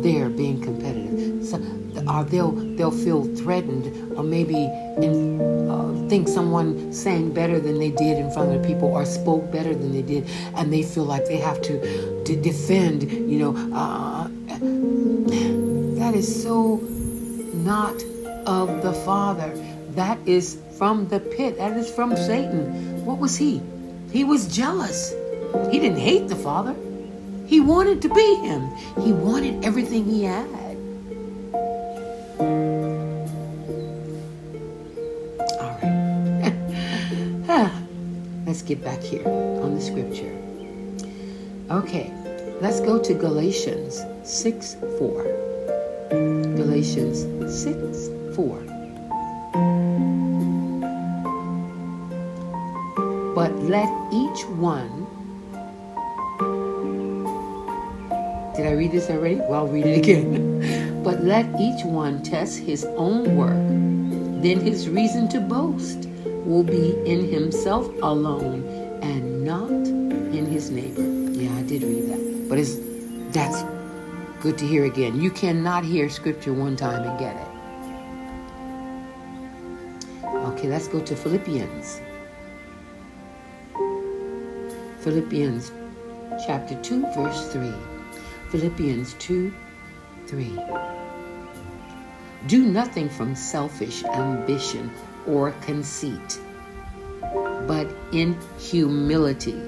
they're 0.04 0.30
being 0.30 0.62
competitive. 0.62 1.44
So 1.44 1.56
or 2.06 2.22
they'll 2.22 2.52
they'll 2.76 2.98
feel 3.06 3.24
threatened 3.34 3.86
or 4.16 4.22
maybe 4.22 4.66
in, 5.04 5.40
uh, 5.68 6.08
think 6.08 6.28
someone 6.28 6.92
sang 6.92 7.32
better 7.32 7.58
than 7.58 7.80
they 7.80 7.90
did 7.90 8.18
in 8.18 8.30
front 8.30 8.54
of 8.54 8.62
the 8.62 8.68
people 8.68 8.88
or 8.88 9.04
spoke 9.04 9.50
better 9.50 9.74
than 9.74 9.90
they 9.90 10.02
did 10.02 10.28
and 10.54 10.72
they 10.72 10.84
feel 10.84 11.04
like 11.04 11.26
they 11.26 11.38
have 11.38 11.60
to, 11.62 11.74
to 12.22 12.36
defend 12.36 13.02
you 13.10 13.38
know 13.42 13.52
uh, 13.74 14.28
That 15.98 16.14
is 16.14 16.42
so 16.42 16.76
not 17.72 17.96
of 18.46 18.82
the 18.82 18.92
Father. 18.92 19.50
That 20.02 20.18
is 20.24 20.56
from 20.78 21.08
the 21.08 21.18
pit. 21.18 21.58
That 21.58 21.76
is 21.76 21.90
from 21.90 22.16
Satan. 22.16 23.04
What 23.04 23.18
was 23.18 23.36
he? 23.36 23.60
He 24.10 24.24
was 24.24 24.54
jealous. 24.54 25.14
He 25.70 25.78
didn't 25.78 25.98
hate 25.98 26.28
the 26.28 26.36
Father. 26.36 26.74
He 27.46 27.60
wanted 27.60 28.02
to 28.02 28.08
be 28.08 28.34
him. 28.36 28.70
He 29.02 29.12
wanted 29.12 29.64
everything 29.64 30.04
he 30.04 30.24
had. 30.24 30.46
All 35.60 35.78
right. 35.82 36.54
Ah, 37.52 37.82
let's 38.46 38.62
get 38.62 38.82
back 38.84 39.00
here 39.00 39.26
on 39.26 39.74
the 39.74 39.80
scripture. 39.80 40.30
Okay, 41.68 42.12
let's 42.60 42.78
go 42.78 42.96
to 43.02 43.12
Galatians 43.14 44.02
6 44.22 44.76
4. 44.98 45.22
Galatians 46.56 47.26
6 47.62 48.08
4. 48.36 48.70
But 53.40 53.56
let 53.62 53.88
each 54.12 54.44
one. 54.60 55.06
Did 58.54 58.66
I 58.66 58.72
read 58.72 58.92
this 58.92 59.08
already? 59.08 59.36
Well, 59.36 59.64
I'll 59.64 59.66
read 59.66 59.86
it 59.86 59.96
again. 59.96 61.00
but 61.02 61.24
let 61.24 61.46
each 61.58 61.82
one 61.82 62.22
test 62.22 62.58
his 62.58 62.84
own 63.00 63.36
work. 63.36 63.56
Then 64.42 64.60
his 64.60 64.90
reason 64.90 65.26
to 65.30 65.40
boast 65.40 66.06
will 66.44 66.62
be 66.62 66.92
in 67.06 67.32
himself 67.32 67.88
alone 68.02 68.62
and 69.00 69.42
not 69.42 69.70
in 69.70 70.44
his 70.44 70.70
neighbor. 70.70 71.00
Yeah, 71.00 71.56
I 71.56 71.62
did 71.62 71.82
read 71.82 72.10
that. 72.10 72.46
But 72.46 72.58
it's 72.58 72.76
that's 73.32 73.64
good 74.42 74.58
to 74.58 74.66
hear 74.66 74.84
again. 74.84 75.18
You 75.18 75.30
cannot 75.30 75.82
hear 75.82 76.10
scripture 76.10 76.52
one 76.52 76.76
time 76.76 77.08
and 77.08 77.18
get 77.18 77.34
it. 77.36 77.48
Okay, 80.52 80.68
let's 80.68 80.88
go 80.88 81.00
to 81.00 81.16
Philippians. 81.16 82.02
Philippians 85.00 85.72
chapter 86.46 86.78
2, 86.82 87.06
verse 87.14 87.52
3. 87.52 87.72
Philippians 88.50 89.14
2, 89.14 89.50
3. 90.26 90.60
Do 92.46 92.64
nothing 92.66 93.08
from 93.08 93.34
selfish 93.34 94.04
ambition 94.04 94.90
or 95.26 95.52
conceit, 95.62 96.38
but 97.66 97.88
in 98.12 98.38
humility 98.58 99.58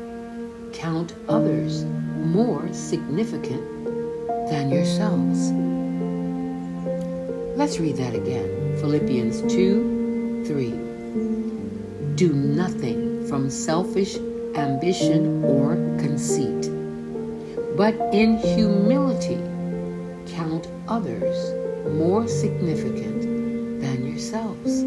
count 0.74 1.14
others 1.28 1.84
more 1.84 2.70
significant 2.74 3.62
than 4.50 4.70
yourselves. 4.70 5.50
Let's 7.56 7.78
read 7.78 7.96
that 7.96 8.14
again. 8.14 8.76
Philippians 8.80 9.40
2 9.50 10.44
3. 10.46 10.70
Do 12.16 12.34
nothing 12.34 13.26
from 13.28 13.48
selfish 13.48 14.18
ambition 14.56 15.44
or 15.44 15.76
conceit, 15.98 16.70
but 17.76 17.94
in 18.12 18.38
humility 18.38 19.38
count 20.34 20.68
others 20.88 21.36
more 21.94 22.26
significant 22.28 23.22
than 23.80 24.06
yourselves. 24.06 24.82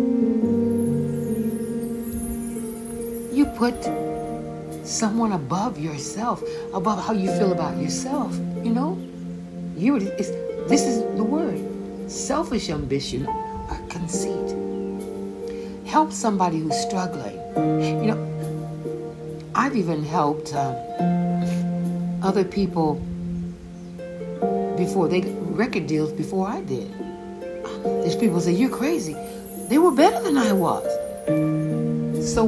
You 3.36 3.45
put 3.57 3.75
someone 4.86 5.34
above 5.34 5.79
yourself, 5.79 6.43
above 6.74 7.03
how 7.03 7.13
you 7.13 7.31
feel 7.38 7.51
about 7.51 7.77
yourself, 7.77 8.34
you 8.63 8.72
know? 8.72 8.98
You 9.75 10.00
this 10.00 10.81
is 10.81 11.01
the 11.17 11.24
word. 11.24 11.62
Selfish 12.10 12.69
ambition 12.69 13.27
or 13.27 13.78
conceit. 13.89 14.56
Help 15.86 16.12
somebody 16.12 16.60
who's 16.60 16.78
struggling. 16.78 17.36
You 18.01 18.13
know, 18.13 18.35
I've 19.65 19.75
even 19.75 20.04
helped 20.04 20.54
um, 20.54 20.75
other 22.21 22.43
people 22.43 23.01
before 24.78 25.08
they 25.08 25.21
record 25.21 25.88
deals 25.88 26.13
before 26.13 26.47
I 26.47 26.62
did. 26.62 26.93
There's 27.84 28.15
people 28.15 28.39
say 28.39 28.51
you're 28.51 28.69
crazy. 28.69 29.15
They 29.67 29.80
were 29.80 29.89
better 29.89 30.21
than 30.21 30.38
I 30.38 30.54
was. 30.54 30.86
So, 32.32 32.47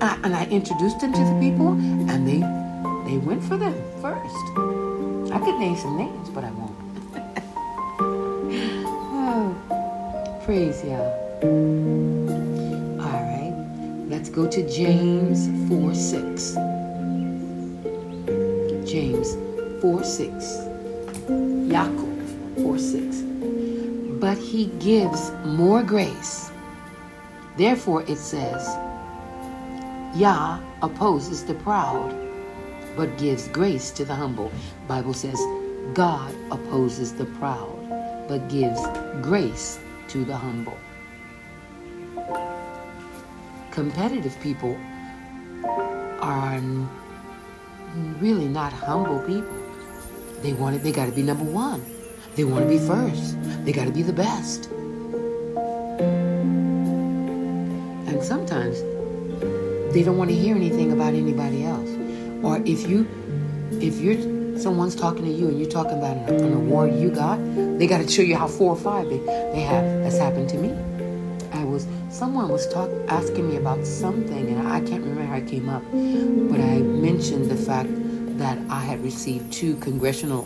and 0.00 0.34
I 0.34 0.48
introduced 0.50 0.98
them 1.00 1.12
to 1.12 1.18
the 1.18 1.38
people, 1.42 1.72
and 2.08 2.26
they 2.26 2.40
they 3.10 3.18
went 3.18 3.44
for 3.44 3.58
them 3.58 3.74
first. 4.00 4.34
I 5.30 5.38
could 5.44 5.60
name 5.60 5.76
some 5.76 5.98
names, 5.98 6.30
but 6.30 6.42
I 6.42 6.50
won't. 6.52 6.74
oh, 9.12 9.54
praise. 10.46 10.82
Go 14.38 14.46
to 14.46 14.62
James 14.70 15.48
4 15.68 15.94
6. 15.96 16.54
James 18.88 19.34
4 19.82 20.04
6. 20.04 20.34
Yaakov 21.74 22.62
4 22.62 22.78
6 22.78 23.22
but 24.20 24.38
he 24.38 24.66
gives 24.78 25.32
more 25.44 25.82
grace. 25.82 26.52
Therefore, 27.56 28.04
it 28.06 28.18
says, 28.18 28.64
Yah 30.14 30.60
opposes 30.82 31.44
the 31.44 31.54
proud, 31.54 32.14
but 32.96 33.18
gives 33.18 33.48
grace 33.48 33.90
to 33.90 34.04
the 34.04 34.14
humble. 34.14 34.52
Bible 34.86 35.14
says, 35.14 35.40
God 35.94 36.32
opposes 36.52 37.12
the 37.12 37.26
proud, 37.42 37.76
but 38.28 38.48
gives 38.48 38.80
grace 39.20 39.80
to 40.10 40.24
the 40.24 40.36
humble. 40.36 40.78
Competitive 43.78 44.34
people 44.40 44.76
are 46.20 46.58
really 48.18 48.48
not 48.48 48.72
humble 48.72 49.20
people. 49.20 49.56
They 50.42 50.52
want 50.52 50.74
it, 50.74 50.82
they 50.82 50.90
got 50.90 51.06
to 51.06 51.12
be 51.12 51.22
number 51.22 51.44
one. 51.44 51.86
They 52.34 52.42
want 52.42 52.64
to 52.64 52.68
be 52.68 52.80
first. 52.80 53.36
They 53.64 53.70
got 53.70 53.84
to 53.84 53.92
be 53.92 54.02
the 54.02 54.12
best. 54.12 54.68
And 58.08 58.20
sometimes 58.20 58.80
they 59.94 60.02
don't 60.02 60.18
want 60.18 60.30
to 60.30 60.36
hear 60.36 60.56
anything 60.56 60.90
about 60.90 61.14
anybody 61.14 61.64
else. 61.64 61.88
Or 62.42 62.60
if 62.66 62.88
you, 62.88 63.06
if 63.80 64.00
you're 64.00 64.58
someone's 64.58 64.96
talking 64.96 65.24
to 65.24 65.30
you 65.30 65.46
and 65.46 65.60
you're 65.60 65.70
talking 65.70 65.98
about 65.98 66.16
an, 66.16 66.34
an 66.34 66.52
award 66.52 66.96
you 66.96 67.10
got, 67.10 67.38
they 67.78 67.86
got 67.86 67.98
to 67.98 68.08
show 68.08 68.22
you 68.22 68.34
how 68.34 68.48
four 68.48 68.72
or 68.72 68.76
five 68.76 69.08
they, 69.08 69.18
they 69.18 69.60
have. 69.60 70.02
That's 70.02 70.18
happened 70.18 70.48
to 70.48 70.58
me. 70.58 70.97
Someone 72.18 72.48
was 72.48 72.66
talk 72.66 72.90
asking 73.06 73.48
me 73.48 73.58
about 73.58 73.86
something 73.86 74.48
and 74.48 74.66
I 74.66 74.80
can't 74.80 75.04
remember 75.04 75.22
how 75.22 75.36
it 75.36 75.46
came 75.46 75.68
up, 75.68 75.84
but 75.92 76.60
I 76.60 76.80
mentioned 76.80 77.48
the 77.48 77.54
fact 77.54 77.90
that 78.38 78.58
I 78.68 78.80
had 78.80 79.04
received 79.04 79.52
two 79.52 79.76
congressional 79.76 80.42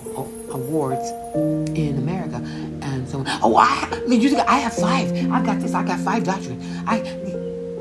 awards 0.50 1.08
in 1.34 1.96
America. 1.96 2.42
And 2.82 3.08
so, 3.08 3.24
oh, 3.42 3.56
I, 3.56 4.02
you, 4.06 4.38
I 4.40 4.58
have 4.58 4.74
five. 4.74 5.12
I've 5.32 5.46
got 5.46 5.60
this. 5.60 5.72
I 5.72 5.82
got 5.82 5.98
five 6.00 6.24
doctorates. 6.24 6.62
I, 6.86 6.98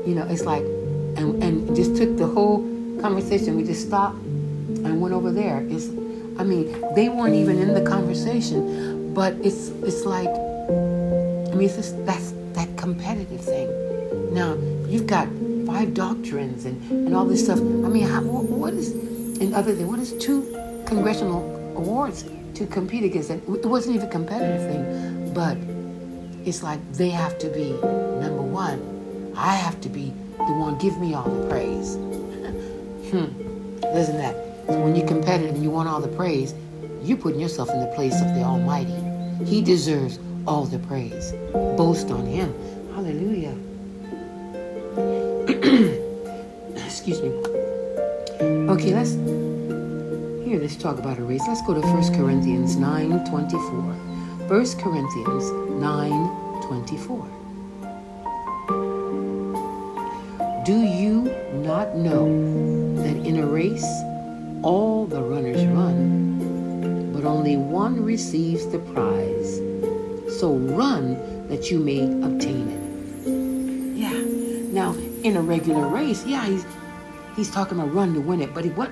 you 0.08 0.14
know, 0.14 0.26
it's 0.26 0.46
like, 0.46 0.62
and, 0.62 1.42
and 1.42 1.76
just 1.76 1.94
took 1.94 2.16
the 2.16 2.26
whole 2.26 2.60
conversation. 2.98 3.56
We 3.56 3.64
just 3.64 3.88
stopped 3.88 4.16
and 4.16 5.02
went 5.02 5.12
over 5.12 5.30
there. 5.30 5.66
It's, 5.68 5.88
I 6.40 6.44
mean, 6.44 6.94
they 6.94 7.10
weren't 7.10 7.34
even 7.34 7.58
in 7.58 7.74
the 7.74 7.82
conversation, 7.82 9.12
but 9.12 9.34
it's, 9.42 9.68
it's 9.84 10.06
like, 10.06 10.30
I 10.30 11.54
mean, 11.54 11.68
it's 11.68 11.76
just, 11.76 12.06
that's 12.06 12.32
that 12.54 12.74
competitive 12.78 13.42
thing. 13.42 13.81
Now, 14.32 14.54
you've 14.88 15.06
got 15.06 15.28
five 15.66 15.94
doctrines 15.94 16.64
and, 16.64 16.90
and 16.90 17.14
all 17.14 17.24
this 17.24 17.44
stuff. 17.44 17.58
I 17.58 17.62
mean, 17.62 18.08
how, 18.08 18.22
what 18.22 18.74
is, 18.74 18.90
and 19.40 19.54
other 19.54 19.74
than 19.74 19.88
what 19.88 19.98
is 19.98 20.12
two 20.18 20.42
congressional 20.86 21.42
awards 21.76 22.24
to 22.54 22.66
compete 22.66 23.04
against 23.04 23.30
it. 23.30 23.42
Wasn't 23.46 23.94
even 23.94 24.08
a 24.08 24.10
competitive 24.10 24.62
thing, 24.70 25.32
but 25.32 25.56
it's 26.46 26.62
like 26.62 26.80
they 26.92 27.10
have 27.10 27.38
to 27.38 27.48
be 27.48 27.72
number 27.72 28.42
one. 28.42 29.32
I 29.36 29.54
have 29.54 29.80
to 29.82 29.88
be 29.88 30.12
the 30.38 30.52
one. 30.52 30.78
Give 30.78 30.98
me 30.98 31.14
all 31.14 31.28
the 31.28 31.48
praise. 31.48 31.94
hmm. 33.10 33.26
Listen 33.94 34.16
that. 34.18 34.34
So 34.66 34.80
when 34.80 34.94
you're 34.94 35.06
competitive 35.06 35.54
and 35.54 35.62
you 35.62 35.70
want 35.70 35.88
all 35.88 36.00
the 36.00 36.08
praise, 36.16 36.54
you're 37.02 37.18
putting 37.18 37.40
yourself 37.40 37.70
in 37.70 37.80
the 37.80 37.92
place 37.94 38.20
of 38.20 38.34
the 38.34 38.42
Almighty. 38.42 38.96
He 39.44 39.60
deserves 39.60 40.18
all 40.46 40.64
the 40.64 40.78
praise. 40.80 41.32
Boast 41.52 42.10
on 42.10 42.26
Him. 42.26 42.54
Hallelujah. 42.94 43.56
Excuse 46.76 47.22
me. 47.22 47.30
Okay, 48.68 48.92
let's 48.92 49.12
here, 50.44 50.60
let's 50.60 50.76
talk 50.76 50.98
about 50.98 51.18
a 51.18 51.22
race. 51.22 51.42
Let's 51.48 51.62
go 51.62 51.72
to 51.72 51.80
1 51.80 52.14
Corinthians 52.14 52.76
9 52.76 53.24
24. 53.24 53.70
1 53.70 54.48
Corinthians 54.76 55.50
9 55.80 56.62
24. 56.62 57.26
Do 60.66 60.78
you 60.78 61.34
not 61.64 61.96
know 61.96 62.26
that 62.96 63.16
in 63.26 63.38
a 63.38 63.46
race 63.46 63.88
all 64.62 65.06
the 65.06 65.22
runners 65.22 65.64
run, 65.64 67.12
but 67.14 67.22
but 67.22 67.28
only 67.28 67.56
one 67.56 68.04
receives 68.04 68.66
the 68.66 68.80
prize. 68.80 69.58
So 70.38 70.54
run 70.54 71.46
that 71.48 71.70
you 71.70 71.78
may 71.78 72.02
obtain 72.26 72.68
it. 72.68 72.81
In 75.22 75.36
a 75.36 75.40
regular 75.40 75.86
race, 75.86 76.26
yeah, 76.26 76.44
he's 76.44 76.66
he's 77.36 77.50
talking 77.50 77.78
about 77.78 77.94
run 77.94 78.12
to 78.14 78.20
win 78.20 78.40
it, 78.40 78.52
but 78.52 78.66
what 78.74 78.90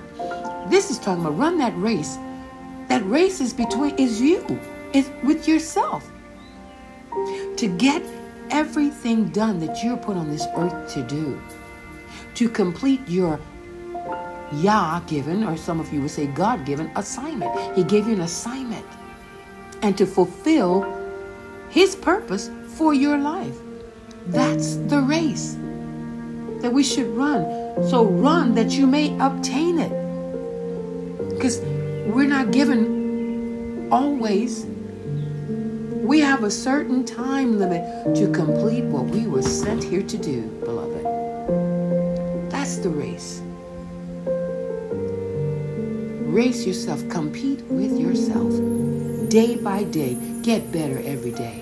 this 0.71 0.90
is 0.90 0.99
talking 0.99 1.25
about 1.25 1.37
run 1.37 1.59
that 1.59 1.77
race. 1.77 2.19
That 2.88 3.05
race 3.07 3.40
is 3.40 3.53
between 3.53 3.97
is 3.97 4.21
you. 4.21 4.45
It's 4.93 5.11
with 5.25 5.49
yourself. 5.49 6.09
To 7.57 7.75
get 7.79 8.03
everything 8.51 9.31
done 9.31 9.59
that 9.61 9.83
you're 9.83 9.97
put 9.97 10.16
on 10.16 10.31
this 10.31 10.47
earth 10.57 10.93
to 10.95 11.03
do. 11.03 11.40
To 12.35 12.49
complete 12.49 13.01
your 13.09 13.40
Yah 14.53 15.01
given, 15.07 15.43
or 15.45 15.57
some 15.57 15.81
of 15.81 15.93
you 15.93 16.01
would 16.03 16.11
say 16.11 16.27
God 16.29 16.64
given, 16.64 16.93
assignment. 16.95 17.77
He 17.77 17.83
gave 17.83 18.07
you 18.07 18.14
an 18.14 18.21
assignment. 18.21 18.87
And 19.83 19.99
to 19.99 20.07
fulfill 20.07 20.87
His 21.71 21.97
purpose 21.97 22.51
for 22.77 22.95
your 22.95 23.19
life. 23.19 23.57
That's 24.27 24.77
the 24.77 25.01
race 25.01 25.57
that 26.61 26.73
we 26.73 26.83
should 26.83 27.09
run. 27.09 27.44
So 27.88 28.05
run 28.05 28.55
that 28.55 28.73
you 28.73 28.87
may 28.87 29.16
obtain 29.18 29.79
it. 29.79 29.92
Because 31.35 31.61
we're 32.07 32.27
not 32.27 32.51
given 32.51 33.88
always. 33.90 34.66
We 34.66 36.20
have 36.20 36.44
a 36.44 36.51
certain 36.51 37.05
time 37.05 37.59
limit 37.59 38.16
to 38.16 38.31
complete 38.33 38.85
what 38.85 39.05
we 39.07 39.27
were 39.27 39.42
sent 39.42 39.85
here 39.85 40.03
to 40.03 40.18
do, 40.18 40.42
beloved. 40.64 41.05
That's 42.51 42.79
the 42.79 42.90
race. 42.90 43.40
Race 46.33 46.66
yourself, 46.66 47.09
compete 47.09 47.62
with 47.64 47.99
yourself 47.99 48.53
day 49.31 49.55
by 49.55 49.85
day. 49.85 50.14
Get 50.42 50.73
better 50.73 50.99
every 51.05 51.31
day. 51.31 51.61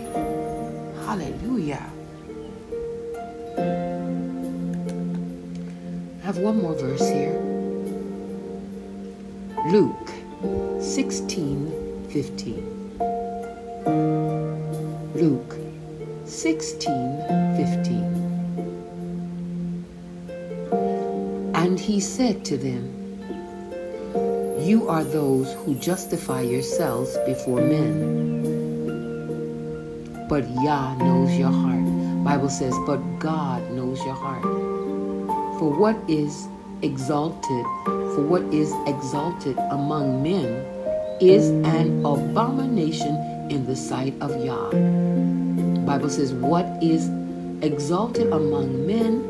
Hallelujah. 1.04 1.84
Have 6.28 6.36
one 6.36 6.60
more 6.60 6.74
verse 6.74 7.08
here. 7.08 7.40
Luke 9.72 10.12
16 10.78 11.72
15. 12.10 12.98
Luke 15.14 15.56
16 16.26 16.92
15. 17.56 18.04
And 21.54 21.80
he 21.80 21.98
said 21.98 22.44
to 22.44 22.58
them, 22.58 22.92
you 24.60 24.86
are 24.86 25.04
those 25.04 25.54
who 25.54 25.76
justify 25.76 26.42
yourselves 26.42 27.16
before 27.24 27.62
men. 27.62 28.12
But 30.28 30.46
Yah 30.60 30.94
knows 30.98 31.34
your 31.38 31.50
heart. 31.50 31.86
Bible 32.22 32.50
says, 32.50 32.74
but 32.84 32.98
God 33.18 33.70
knows 33.70 34.04
your 34.04 34.12
heart. 34.12 34.44
For 35.58 35.74
what 35.74 35.96
is 36.06 36.46
exalted, 36.82 37.64
for 37.84 38.22
what 38.22 38.42
is 38.54 38.72
exalted 38.86 39.58
among 39.72 40.22
men 40.22 40.46
is 41.20 41.50
an 41.66 42.06
abomination 42.06 43.16
in 43.50 43.66
the 43.66 43.74
sight 43.74 44.14
of 44.20 44.36
Yah. 44.36 44.70
Bible 45.84 46.10
says, 46.10 46.32
what 46.32 46.64
is 46.80 47.10
exalted 47.60 48.32
among 48.32 48.86
men 48.86 49.26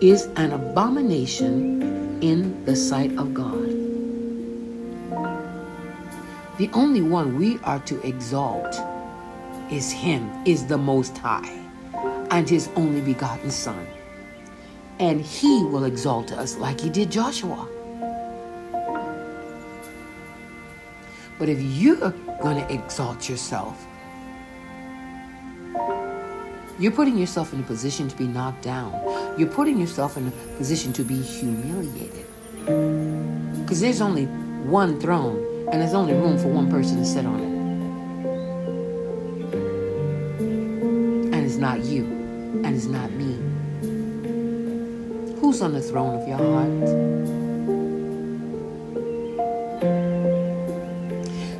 is 0.00 0.26
an 0.36 0.52
abomination 0.52 1.82
in 2.22 2.64
the 2.64 2.76
sight 2.76 3.10
of 3.18 3.34
God. 3.34 3.66
The 6.58 6.70
only 6.74 7.02
one 7.02 7.36
we 7.36 7.58
are 7.64 7.80
to 7.80 8.00
exalt 8.06 8.76
is 9.68 9.90
Him, 9.90 10.30
is 10.46 10.64
the 10.64 10.78
Most 10.78 11.18
High, 11.18 11.58
and 12.30 12.48
His 12.48 12.68
only 12.76 13.00
begotten 13.00 13.50
Son. 13.50 13.84
And 14.98 15.20
He 15.20 15.64
will 15.64 15.84
exalt 15.84 16.32
us 16.32 16.56
like 16.56 16.80
He 16.80 16.90
did 16.90 17.10
Joshua. 17.10 17.68
But 21.38 21.48
if 21.48 21.60
you're 21.60 22.10
going 22.40 22.64
to 22.64 22.72
exalt 22.72 23.28
yourself, 23.28 23.86
you're 26.78 26.92
putting 26.92 27.18
yourself 27.18 27.52
in 27.52 27.60
a 27.60 27.62
position 27.64 28.08
to 28.08 28.16
be 28.16 28.26
knocked 28.26 28.62
down. 28.62 28.92
You're 29.38 29.48
putting 29.48 29.78
yourself 29.78 30.16
in 30.16 30.28
a 30.28 30.30
position 30.56 30.92
to 30.94 31.04
be 31.04 31.20
humiliated. 31.20 32.26
Because 32.64 33.80
there's 33.80 34.00
only 34.00 34.26
one 34.26 35.00
throne 35.00 35.66
and 35.72 35.80
there's 35.80 35.94
only 35.94 36.12
room 36.12 36.38
for 36.38 36.48
one 36.48 36.70
person 36.70 36.98
to 36.98 37.04
sit 37.04 37.24
on 37.24 37.40
it. 37.40 37.52
And 41.34 41.46
it's 41.46 41.56
not 41.56 41.84
you, 41.84 42.04
and 42.04 42.66
it's 42.66 42.86
not 42.86 43.10
me. 43.12 43.38
Who's 45.52 45.60
on 45.60 45.74
the 45.74 45.82
throne 45.82 46.18
of 46.18 46.26
your 46.26 46.38
heart? 46.38 46.88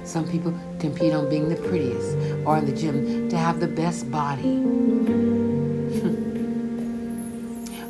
Some 0.09 0.27
people 0.31 0.55
compete 0.79 1.13
on 1.13 1.29
being 1.29 1.51
the 1.51 1.57
prettiest 1.57 2.17
or 2.47 2.57
in 2.57 2.65
the 2.65 2.73
gym 2.73 3.29
to 3.29 3.37
have 3.37 3.61
the 3.61 3.69
best 3.69 4.11
body. 4.11 4.65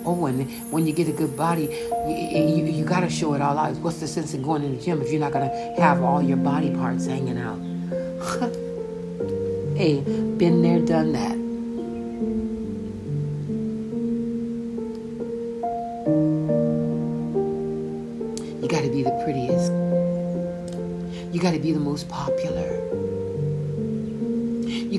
Oh, 0.05 0.15
when 0.15 0.49
when 0.73 0.85
you 0.85 0.93
get 0.93 1.07
a 1.07 1.13
good 1.13 1.37
body, 1.37 1.69
you, 2.09 2.17
you, 2.17 2.65
you 2.65 2.85
got 2.85 3.03
to 3.07 3.09
show 3.09 3.35
it 3.35 3.41
all 3.41 3.57
out. 3.57 3.77
What's 3.77 4.01
the 4.01 4.09
sense 4.09 4.35
in 4.35 4.43
going 4.43 4.63
to 4.63 4.69
the 4.77 4.85
gym 4.85 5.01
if 5.01 5.13
you're 5.13 5.21
not 5.21 5.31
going 5.31 5.49
to 5.49 5.81
have 5.81 6.03
all 6.03 6.21
your 6.21 6.39
body 6.39 6.75
parts 6.75 7.07
hanging 7.07 7.39
out? 7.39 7.61
hey, 9.79 10.01
been 10.37 10.63
there, 10.63 10.81
done 10.81 11.13
that. 11.13 11.42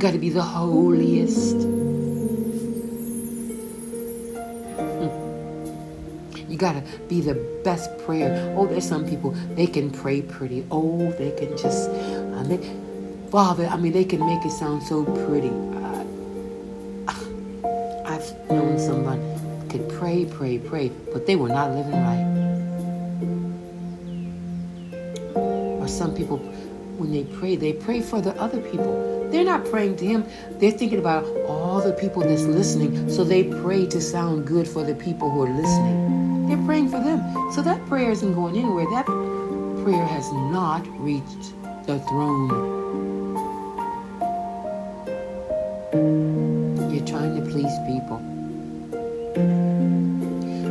Got 0.04 0.12
to 0.12 0.20
be 0.20 0.30
the 0.30 0.42
holiest. 0.42 1.56
You 6.50 6.58
got 6.58 6.74
to 6.74 6.84
be 7.08 7.22
the 7.22 7.36
best 7.64 7.90
prayer. 8.00 8.54
Oh, 8.58 8.68
there's 8.68 8.86
some 8.86 9.08
people, 9.08 9.32
they 9.56 9.66
can 9.66 9.90
pray 9.90 10.22
pretty. 10.22 10.66
Oh, 10.70 11.10
they 11.14 11.32
can 11.32 11.56
just, 11.56 11.90
they, 12.50 12.60
Father, 13.32 13.66
I 13.68 13.78
mean, 13.78 13.94
they 13.94 14.04
can 14.04 14.20
make 14.26 14.44
it 14.44 14.52
sound 14.52 14.84
so 14.84 15.06
pretty. 15.26 15.48
Uh, 15.48 16.04
I've 18.06 18.30
known 18.50 18.78
someone 18.78 19.22
could 19.70 19.88
pray, 19.88 20.26
pray, 20.26 20.58
pray, 20.58 20.92
but 21.14 21.26
they 21.26 21.38
were 21.38 21.48
not 21.48 21.72
living 21.72 21.94
right. 21.94 22.28
Or 25.80 25.88
some 25.88 26.14
people, 26.14 26.42
when 26.98 27.12
they 27.12 27.24
pray, 27.24 27.56
they 27.56 27.74
pray 27.74 28.02
for 28.02 28.22
the 28.22 28.32
other 28.40 28.60
people. 28.60 29.28
They're 29.32 29.44
not 29.44 29.66
praying 29.66 29.98
to 29.98 30.06
Him. 30.06 30.26
They're 30.60 30.72
thinking 30.72 31.00
about 31.00 31.26
all 31.48 31.82
the 31.82 31.94
people 31.94 32.22
that's 32.22 32.44
listening, 32.44 33.10
so 33.10 33.24
they 33.24 33.46
pray 33.46 33.88
to 33.88 34.00
sound 34.00 34.46
good 34.46 34.68
for 34.68 34.84
the 34.84 34.96
people 34.96 35.30
who 35.30 35.44
are 35.44 35.50
listening. 35.50 36.48
They're 36.48 36.66
praying 36.66 36.90
for 36.90 37.00
them. 37.00 37.22
So 37.52 37.62
that 37.64 37.84
prayer 37.88 38.12
isn't 38.12 38.34
going 38.36 38.58
anywhere. 38.58 38.86
That 38.92 39.06
prayer 39.84 40.06
has 40.06 40.32
not 40.32 40.86
reached 41.00 41.54
the 41.88 42.00
throne. 42.10 42.50
You're 46.94 47.06
trying 47.06 47.36
to 47.36 47.50
please 47.50 47.74
people. 47.88 48.20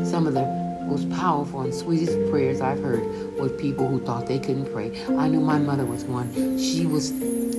Some 0.07 0.27
of 0.27 0.35
the 0.35 0.47
most 0.87 1.11
powerful 1.11 1.63
and 1.63 1.75
sweetest 1.75 2.17
prayers 2.31 2.61
I've 2.61 2.83
heard 2.83 3.03
were 3.43 3.49
people 3.49 3.89
who 3.89 3.99
thought 4.01 4.27
they 4.29 4.39
couldn't 4.39 4.73
pray. 4.73 5.05
I 5.19 5.27
knew 5.27 5.41
my 5.41 5.59
mother 5.59 5.85
was 5.85 6.05
one. 6.05 6.33
She 6.59 6.87
was, 6.87 7.09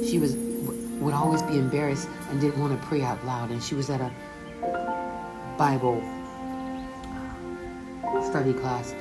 she 0.10 0.18
was, 0.18 0.34
would 1.02 1.14
always 1.14 1.42
be 1.42 1.58
embarrassed 1.58 2.08
and 2.30 2.40
didn't 2.40 2.62
want 2.62 2.80
to 2.80 2.88
pray 2.88 3.02
out 3.02 3.24
loud. 3.26 3.52
And 3.52 3.62
she 3.62 3.76
was 3.76 3.90
at 3.90 4.00
a 4.00 4.10
Bible 5.58 6.02
study 8.30 8.54
class. 8.54 8.96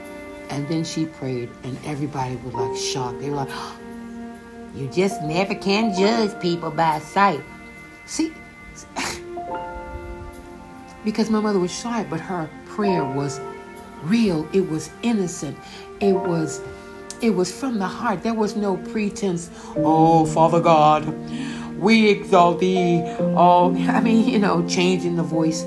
And 0.50 0.68
then 0.68 0.82
she 0.82 1.06
prayed, 1.06 1.50
and 1.62 1.78
everybody 1.84 2.34
was 2.36 2.52
like 2.52 2.76
shocked. 2.76 3.20
They 3.20 3.30
were 3.30 3.36
like, 3.36 3.50
You 4.74 4.88
just 4.88 5.22
never 5.22 5.54
can 5.54 5.94
judge 5.94 6.38
people 6.40 6.70
by 6.70 6.98
sight. 6.98 7.42
See, 8.06 8.32
because 11.04 11.30
my 11.30 11.38
mother 11.38 11.60
was 11.60 11.70
shy, 11.70 12.04
but 12.10 12.18
her 12.18 12.50
prayer 12.66 13.04
was 13.04 13.38
real. 14.04 14.48
It 14.52 14.68
was 14.68 14.90
innocent. 15.02 15.56
It 16.00 16.12
was 16.12 16.60
it 17.22 17.30
was 17.30 17.52
from 17.52 17.78
the 17.78 17.86
heart. 17.86 18.24
There 18.24 18.34
was 18.34 18.56
no 18.56 18.76
pretense. 18.76 19.48
Oh, 19.76 20.26
Father 20.26 20.60
God, 20.60 21.06
we 21.78 22.10
exalt 22.10 22.58
thee. 22.58 23.00
Oh, 23.20 23.72
I 23.88 24.00
mean, 24.00 24.28
you 24.28 24.40
know, 24.40 24.66
changing 24.66 25.14
the 25.14 25.22
voice. 25.22 25.62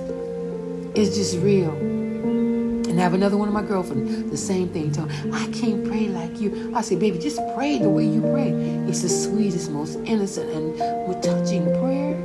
It's 0.96 1.16
just 1.16 1.38
real. 1.38 1.72
And 1.72 3.00
I 3.00 3.04
have 3.04 3.14
another 3.14 3.38
one 3.38 3.48
of 3.48 3.54
my 3.54 3.62
girlfriends, 3.62 4.30
the 4.30 4.38
same 4.38 4.70
thing. 4.70 4.92
Tell 4.92 5.10
I 5.34 5.48
can't 5.48 5.86
pray 5.86 6.10
like 6.10 6.42
you. 6.42 6.74
I 6.76 6.82
say, 6.82 6.96
baby, 6.98 7.20
just 7.20 7.40
pray 7.56 7.80
the 7.80 7.90
way 7.90 8.06
you 8.06 8.22
pray. 8.22 8.52
It's 8.90 9.02
the 9.02 9.10
sweetest, 9.10 9.72
most 9.72 9.96
innocent, 10.06 10.50
and 10.50 11.24
touching 11.24 11.66
prayer. 11.80 12.16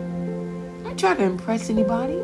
I 0.86 0.94
try 0.94 1.14
to 1.14 1.22
impress 1.22 1.70
anybody. 1.70 2.14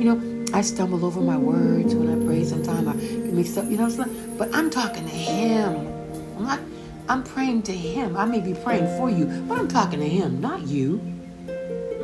You 0.00 0.04
know, 0.04 0.29
I 0.52 0.62
stumble 0.62 1.04
over 1.04 1.20
my 1.20 1.36
words 1.36 1.94
when 1.94 2.08
I 2.10 2.26
pray. 2.26 2.44
Sometimes 2.44 2.88
I 2.88 2.94
mixed 2.94 3.56
up. 3.56 3.66
You 3.70 3.76
know, 3.76 3.90
but 4.36 4.54
I'm 4.54 4.70
talking 4.70 5.04
to 5.04 5.10
Him. 5.10 5.86
I'm 6.36 6.44
not. 6.44 6.60
I'm 7.08 7.24
praying 7.24 7.62
to 7.64 7.72
Him. 7.72 8.16
I 8.16 8.24
may 8.24 8.40
be 8.40 8.54
praying 8.54 8.86
for 8.96 9.10
you, 9.10 9.26
but 9.48 9.58
I'm 9.58 9.68
talking 9.68 10.00
to 10.00 10.08
Him, 10.08 10.40
not 10.40 10.62
you 10.62 11.00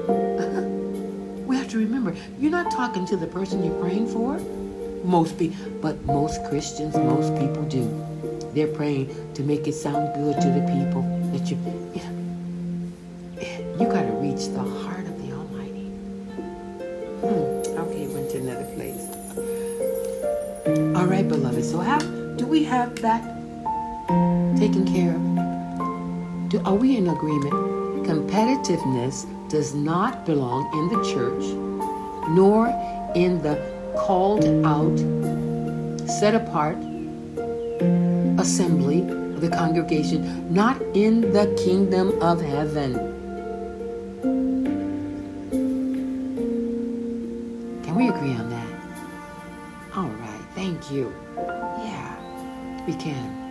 We 1.46 1.56
have 1.56 1.68
to 1.70 1.78
remember 1.78 2.14
you're 2.38 2.50
not 2.50 2.70
talking 2.70 3.06
to 3.06 3.16
the 3.16 3.26
person 3.26 3.64
you're 3.64 3.80
praying 3.80 4.08
for. 4.08 4.38
Most 5.04 5.38
people, 5.38 5.56
but 5.80 6.00
most 6.04 6.44
Christians, 6.44 6.96
most 6.96 7.32
people 7.38 7.62
do. 7.64 7.84
They're 8.54 8.66
praying 8.66 9.14
to 9.34 9.42
make 9.42 9.66
it 9.68 9.74
sound 9.74 10.14
good 10.14 10.40
to 10.40 10.48
the 10.48 10.60
people 10.72 11.02
that 11.32 11.50
you. 11.50 11.56
You, 11.94 12.02
know, 12.02 12.12
you 13.80 13.86
got 13.92 14.02
to 14.02 14.12
reach 14.14 14.48
the 14.48 14.62
heart 14.62 15.06
of 15.06 15.22
the 15.22 15.32
Almighty. 15.32 15.88
Hmm, 17.22 17.55
another 18.48 18.64
place. 18.74 19.08
All 20.96 21.06
right, 21.06 21.28
beloved. 21.28 21.64
So 21.64 21.80
how 21.80 21.98
do 21.98 22.46
we 22.46 22.62
have 22.64 22.94
that 23.02 23.22
taken 24.56 24.86
care 24.86 25.14
of? 25.14 26.50
Do, 26.50 26.62
are 26.64 26.74
we 26.74 26.96
in 26.96 27.08
agreement? 27.08 27.54
Competitiveness 28.06 29.26
does 29.50 29.74
not 29.74 30.24
belong 30.24 30.62
in 30.78 30.88
the 30.94 31.02
church, 31.12 31.44
nor 32.30 32.68
in 33.16 33.42
the 33.42 33.56
called 33.96 34.44
out, 34.64 34.96
set 36.08 36.34
apart 36.34 36.76
assembly 38.38 39.00
of 39.00 39.40
the 39.40 39.50
congregation, 39.50 40.54
not 40.54 40.80
in 40.94 41.32
the 41.32 41.52
kingdom 41.64 42.22
of 42.22 42.40
heaven. 42.40 43.15
You. 50.90 51.12
Yeah, 51.36 52.84
we 52.86 52.94
can. 52.94 53.44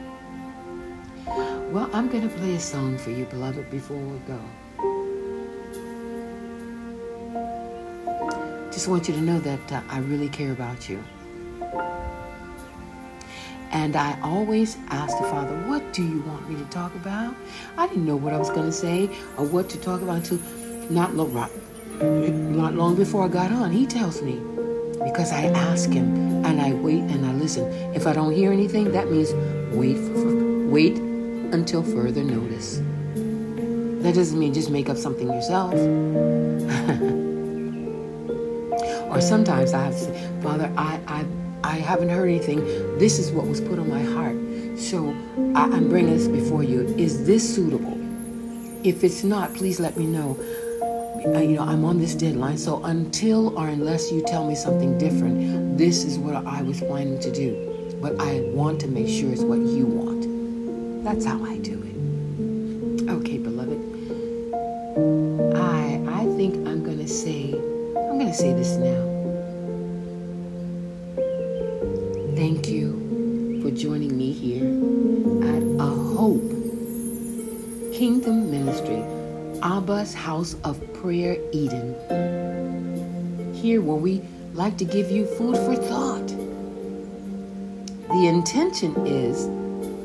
Well, 1.71 1.89
I'm 1.93 2.07
going 2.09 2.27
to 2.27 2.35
play 2.37 2.55
a 2.55 2.59
song 2.59 2.97
for 2.97 3.11
you, 3.11 3.25
beloved, 3.25 3.69
before 3.69 3.97
we 3.97 4.17
go. 4.19 4.39
just 8.85 8.89
want 8.89 9.07
you 9.07 9.15
to 9.15 9.21
know 9.21 9.39
that 9.39 9.71
uh, 9.71 9.81
I 9.89 9.97
really 9.97 10.29
care 10.29 10.51
about 10.51 10.89
you. 10.89 11.03
And 13.71 13.95
I 13.95 14.19
always 14.21 14.77
ask 14.89 15.17
the 15.17 15.23
Father, 15.23 15.55
what 15.67 15.91
do 15.91 16.03
you 16.03 16.21
want 16.21 16.49
me 16.49 16.55
to 16.57 16.65
talk 16.65 16.93
about? 16.93 17.33
I 17.77 17.87
didn't 17.87 18.05
know 18.05 18.15
what 18.15 18.33
I 18.33 18.37
was 18.37 18.49
going 18.49 18.67
to 18.67 18.71
say 18.71 19.09
or 19.37 19.45
what 19.45 19.69
to 19.69 19.79
talk 19.79 20.01
about 20.01 20.17
until 20.17 20.37
not 20.91 21.15
long, 21.15 21.33
not 22.55 22.75
long 22.75 22.95
before 22.95 23.23
I 23.23 23.27
got 23.27 23.51
on. 23.51 23.71
He 23.71 23.87
tells 23.87 24.21
me 24.21 24.33
because 25.05 25.31
I 25.31 25.45
ask 25.45 25.89
him 25.89 26.43
and 26.43 26.59
I 26.59 26.73
wait 26.73 27.01
and 27.01 27.25
I 27.25 27.31
listen. 27.31 27.71
If 27.93 28.07
I 28.07 28.13
don't 28.13 28.33
hear 28.33 28.51
anything, 28.51 28.91
that 28.91 29.09
means 29.09 29.33
wait 29.73 29.97
for, 29.97 30.67
wait 30.67 30.97
until 31.53 31.83
further 31.83 32.23
notice. 32.23 32.81
That 34.03 34.15
doesn't 34.15 34.37
mean 34.37 34.53
just 34.53 34.69
make 34.69 34.89
up 34.89 34.97
something 34.97 35.27
yourself. 35.27 35.73
Or 39.15 39.21
sometimes 39.21 39.73
I 39.73 39.85
have 39.85 39.93
to 39.93 39.99
say, 39.99 40.29
Father, 40.43 40.69
I, 40.75 40.99
I, 41.07 41.25
I 41.63 41.75
haven't 41.77 42.09
heard 42.09 42.27
anything. 42.27 42.59
This 42.99 43.17
is 43.17 43.31
what 43.31 43.47
was 43.47 43.61
put 43.61 43.79
on 43.79 43.89
my 43.89 44.03
heart. 44.03 44.35
So 44.77 45.15
I, 45.55 45.63
I'm 45.63 45.87
bringing 45.87 46.17
this 46.17 46.27
before 46.27 46.63
you. 46.63 46.81
Is 46.97 47.25
this 47.25 47.55
suitable? 47.55 47.97
If 48.85 49.05
it's 49.05 49.23
not, 49.23 49.53
please 49.53 49.79
let 49.79 49.95
me 49.95 50.05
know. 50.05 50.37
You 51.25 51.57
know, 51.57 51.63
I'm 51.63 51.83
on 51.85 51.97
this 51.97 52.13
deadline. 52.15 52.57
So 52.57 52.83
until 52.83 53.57
or 53.57 53.67
unless 53.67 54.11
you 54.11 54.21
tell 54.21 54.47
me 54.47 54.55
something 54.55 54.97
different, 54.97 55.77
this 55.77 56.03
is 56.03 56.19
what 56.19 56.35
I 56.45 56.61
was 56.61 56.79
planning 56.79 57.19
to 57.19 57.31
do. 57.31 57.97
But 58.01 58.19
I 58.21 58.41
want 58.53 58.79
to 58.81 58.87
make 58.87 59.07
sure 59.07 59.31
it's 59.31 59.41
what 59.41 59.59
you 59.59 59.85
want. 59.85 61.03
That's 61.03 61.25
how 61.25 61.43
I 61.43 61.57
do 61.57 61.81
it. 61.83 63.09
Okay, 63.09 63.37
beloved. 63.37 63.79
I 65.55 65.99
I 66.07 66.25
think 66.37 66.55
I'm 66.67 66.83
gonna 66.83 67.07
say 67.07 67.53
I'm 67.53 68.19
gonna 68.19 68.33
say 68.33 68.53
this 68.53 68.71
now. 68.77 69.01
Thank 72.35 72.67
you 72.69 73.61
for 73.61 73.71
joining 73.71 74.15
me 74.17 74.31
here 74.31 74.65
at 75.49 75.63
A 75.79 75.89
Hope 75.89 76.51
Kingdom 77.93 78.51
Ministry, 78.51 79.01
Abba's 79.65 80.13
House 80.13 80.55
of 80.63 80.79
Prayer 80.93 81.37
Eden. 81.51 81.95
Here, 83.55 83.81
where 83.81 83.97
we 83.97 84.21
like 84.53 84.77
to 84.77 84.85
give 84.85 85.09
you 85.09 85.25
food 85.25 85.57
for 85.57 85.75
thought. 85.75 86.27
The 88.09 88.27
intention 88.27 88.95
is 89.07 89.47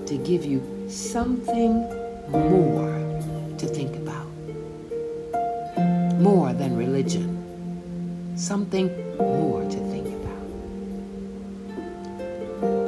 to 0.08 0.16
give 0.16 0.46
you 0.46 0.62
something 0.88 1.74
more 2.30 2.88
to 3.58 3.66
think 3.66 3.96
about, 3.96 4.26
more 6.18 6.54
than 6.54 6.74
religion, 6.74 7.36
something 8.38 8.86
more 9.18 9.62
to 9.64 9.78
think 9.92 10.06
about. 10.06 10.46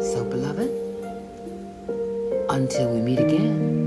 so, 0.03 0.25
beloved, 0.25 0.71
until 2.49 2.95
we 2.95 3.01
meet 3.03 3.19
again, 3.19 3.82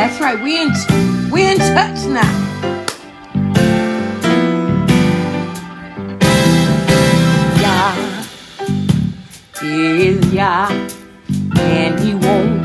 That's 0.00 0.18
right. 0.18 0.42
We 0.42 0.62
in 0.62 0.70
we 1.30 1.42
in 1.46 1.58
touch 1.58 2.06
now. 2.06 2.24
Yah 7.60 8.24
is 9.62 10.32
Yah, 10.32 10.70
and 11.58 12.00
He 12.00 12.14
won't 12.14 12.59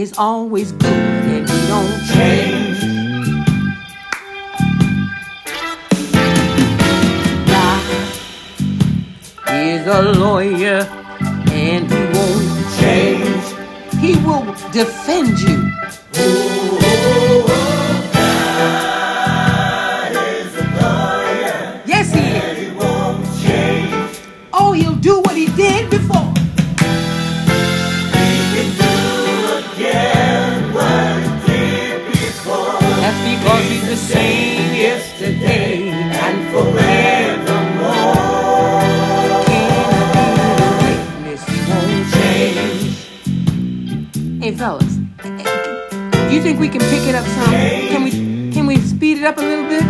is 0.00 0.12
always 0.16 0.70
good 0.72 0.92
and 0.92 1.50
he 1.50 1.66
don't 1.66 2.06
change. 2.14 2.78
God 7.46 7.82
is 9.50 9.86
a 9.86 10.02
lawyer 10.20 10.86
and 11.50 11.90
he 11.90 12.02
won't 12.16 12.46
change. 12.78 13.44
He 14.00 14.14
will 14.24 14.44
defend 14.70 15.40
you. 15.40 15.58
Yes, 21.86 22.12
he 22.12 22.20
is. 22.20 22.58
Oh, 24.52 24.72
he'll 24.72 24.94
do 24.94 25.17
think 46.58 46.72
we 46.72 46.78
can 46.78 46.88
pick 46.90 47.08
it 47.08 47.14
up 47.14 47.26
some? 47.26 47.52
Can 47.52 48.04
we? 48.04 48.10
Can 48.52 48.66
we 48.66 48.78
speed 48.78 49.18
it 49.18 49.24
up 49.24 49.38
a 49.38 49.40
little 49.40 49.68
bit? 49.68 49.82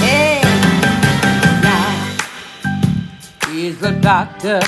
Hey, 0.00 0.40
now 1.62 2.16
he's 3.48 3.78
the 3.80 3.92
doctor 3.92 4.60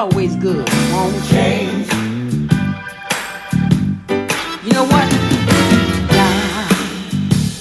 always 0.00 0.34
good. 0.36 0.66
Won't 0.92 1.24
change. 1.28 1.86
You 4.64 4.72
know 4.72 4.86
what? 4.86 5.10
God 6.08 6.72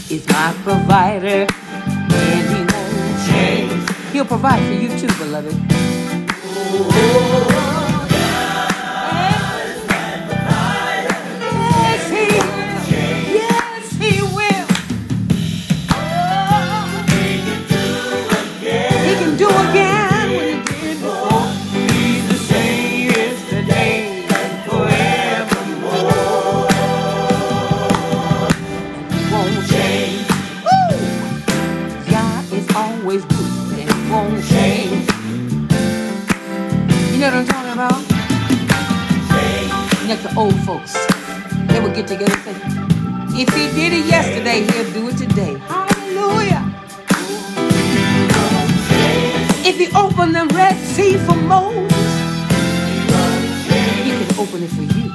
is 0.10 0.25
my 0.30 0.56
provider, 0.63 1.45
and 1.49 2.47
He 2.49 2.62
won't 2.73 3.30
change. 3.30 3.89
He'll 4.13 4.23
provide 4.23 4.65
for 4.67 4.73
you 4.73 4.88
too, 4.97 5.13
beloved. 5.17 5.78
Know 37.79 37.87
what 37.87 37.93
I'm 37.93 38.07
talking 38.07 38.59
about? 38.59 39.59
Like 40.09 40.21
the 40.21 40.33
old 40.35 40.59
folks, 40.61 40.93
they 41.71 41.79
would 41.79 41.95
get 41.95 42.07
together 42.07 42.33
and 42.33 42.43
say, 42.43 42.55
if 43.41 43.49
he 43.55 43.67
did 43.79 43.93
it 43.93 44.05
yesterday, 44.05 44.63
he'll 44.67 44.91
do 44.91 45.07
it 45.07 45.17
today. 45.17 45.57
Hallelujah. 45.59 46.63
If 49.63 49.77
he 49.77 49.87
opened 49.95 50.35
the 50.35 50.45
Red 50.53 50.75
Sea 50.85 51.17
for 51.19 51.35
Moses, 51.35 51.93
he 54.03 54.11
can 54.11 54.39
open 54.39 54.63
it 54.63 54.71
for 54.71 54.81
you. 54.81 55.13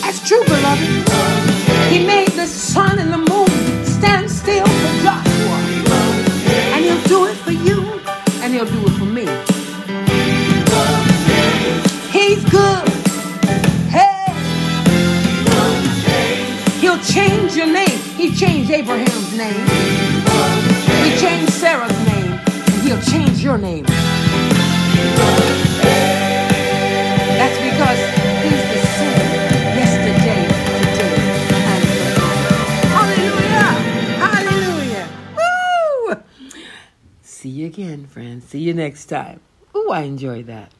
That's 0.00 0.20
true, 0.26 0.44
beloved. 0.44 0.88
He 1.92 2.06
made 2.06 2.28
the 2.28 2.46
sun 2.46 2.98
and 2.98 3.12
the 3.12 3.18
moon 3.18 3.65
good. 12.50 12.88
Hey. 13.88 14.26
He'll 16.80 17.00
change 17.02 17.54
your 17.56 17.66
name. 17.66 17.98
He 18.16 18.34
changed 18.34 18.70
Abraham's 18.70 19.36
name. 19.36 19.66
He 21.04 21.16
changed 21.18 21.52
Sarah's 21.52 21.98
name. 22.06 22.32
And 22.32 22.82
he'll 22.82 23.02
change 23.02 23.42
your 23.42 23.58
name. 23.58 23.84
That's 27.38 27.58
because 27.58 28.00
he's 28.42 28.64
the 28.72 28.80
same 28.96 29.30
yesterday, 29.76 30.42
today, 30.96 31.20
and 31.72 31.82
forever. 31.88 32.26
Hallelujah. 32.96 33.70
Hallelujah. 34.24 35.06
Woo! 35.36 36.22
See 37.22 37.50
you 37.50 37.66
again, 37.66 38.06
friends. 38.06 38.46
See 38.46 38.60
you 38.60 38.74
next 38.74 39.06
time. 39.06 39.40
Ooh, 39.74 39.90
I 39.90 40.02
enjoyed 40.02 40.46
that. 40.46 40.72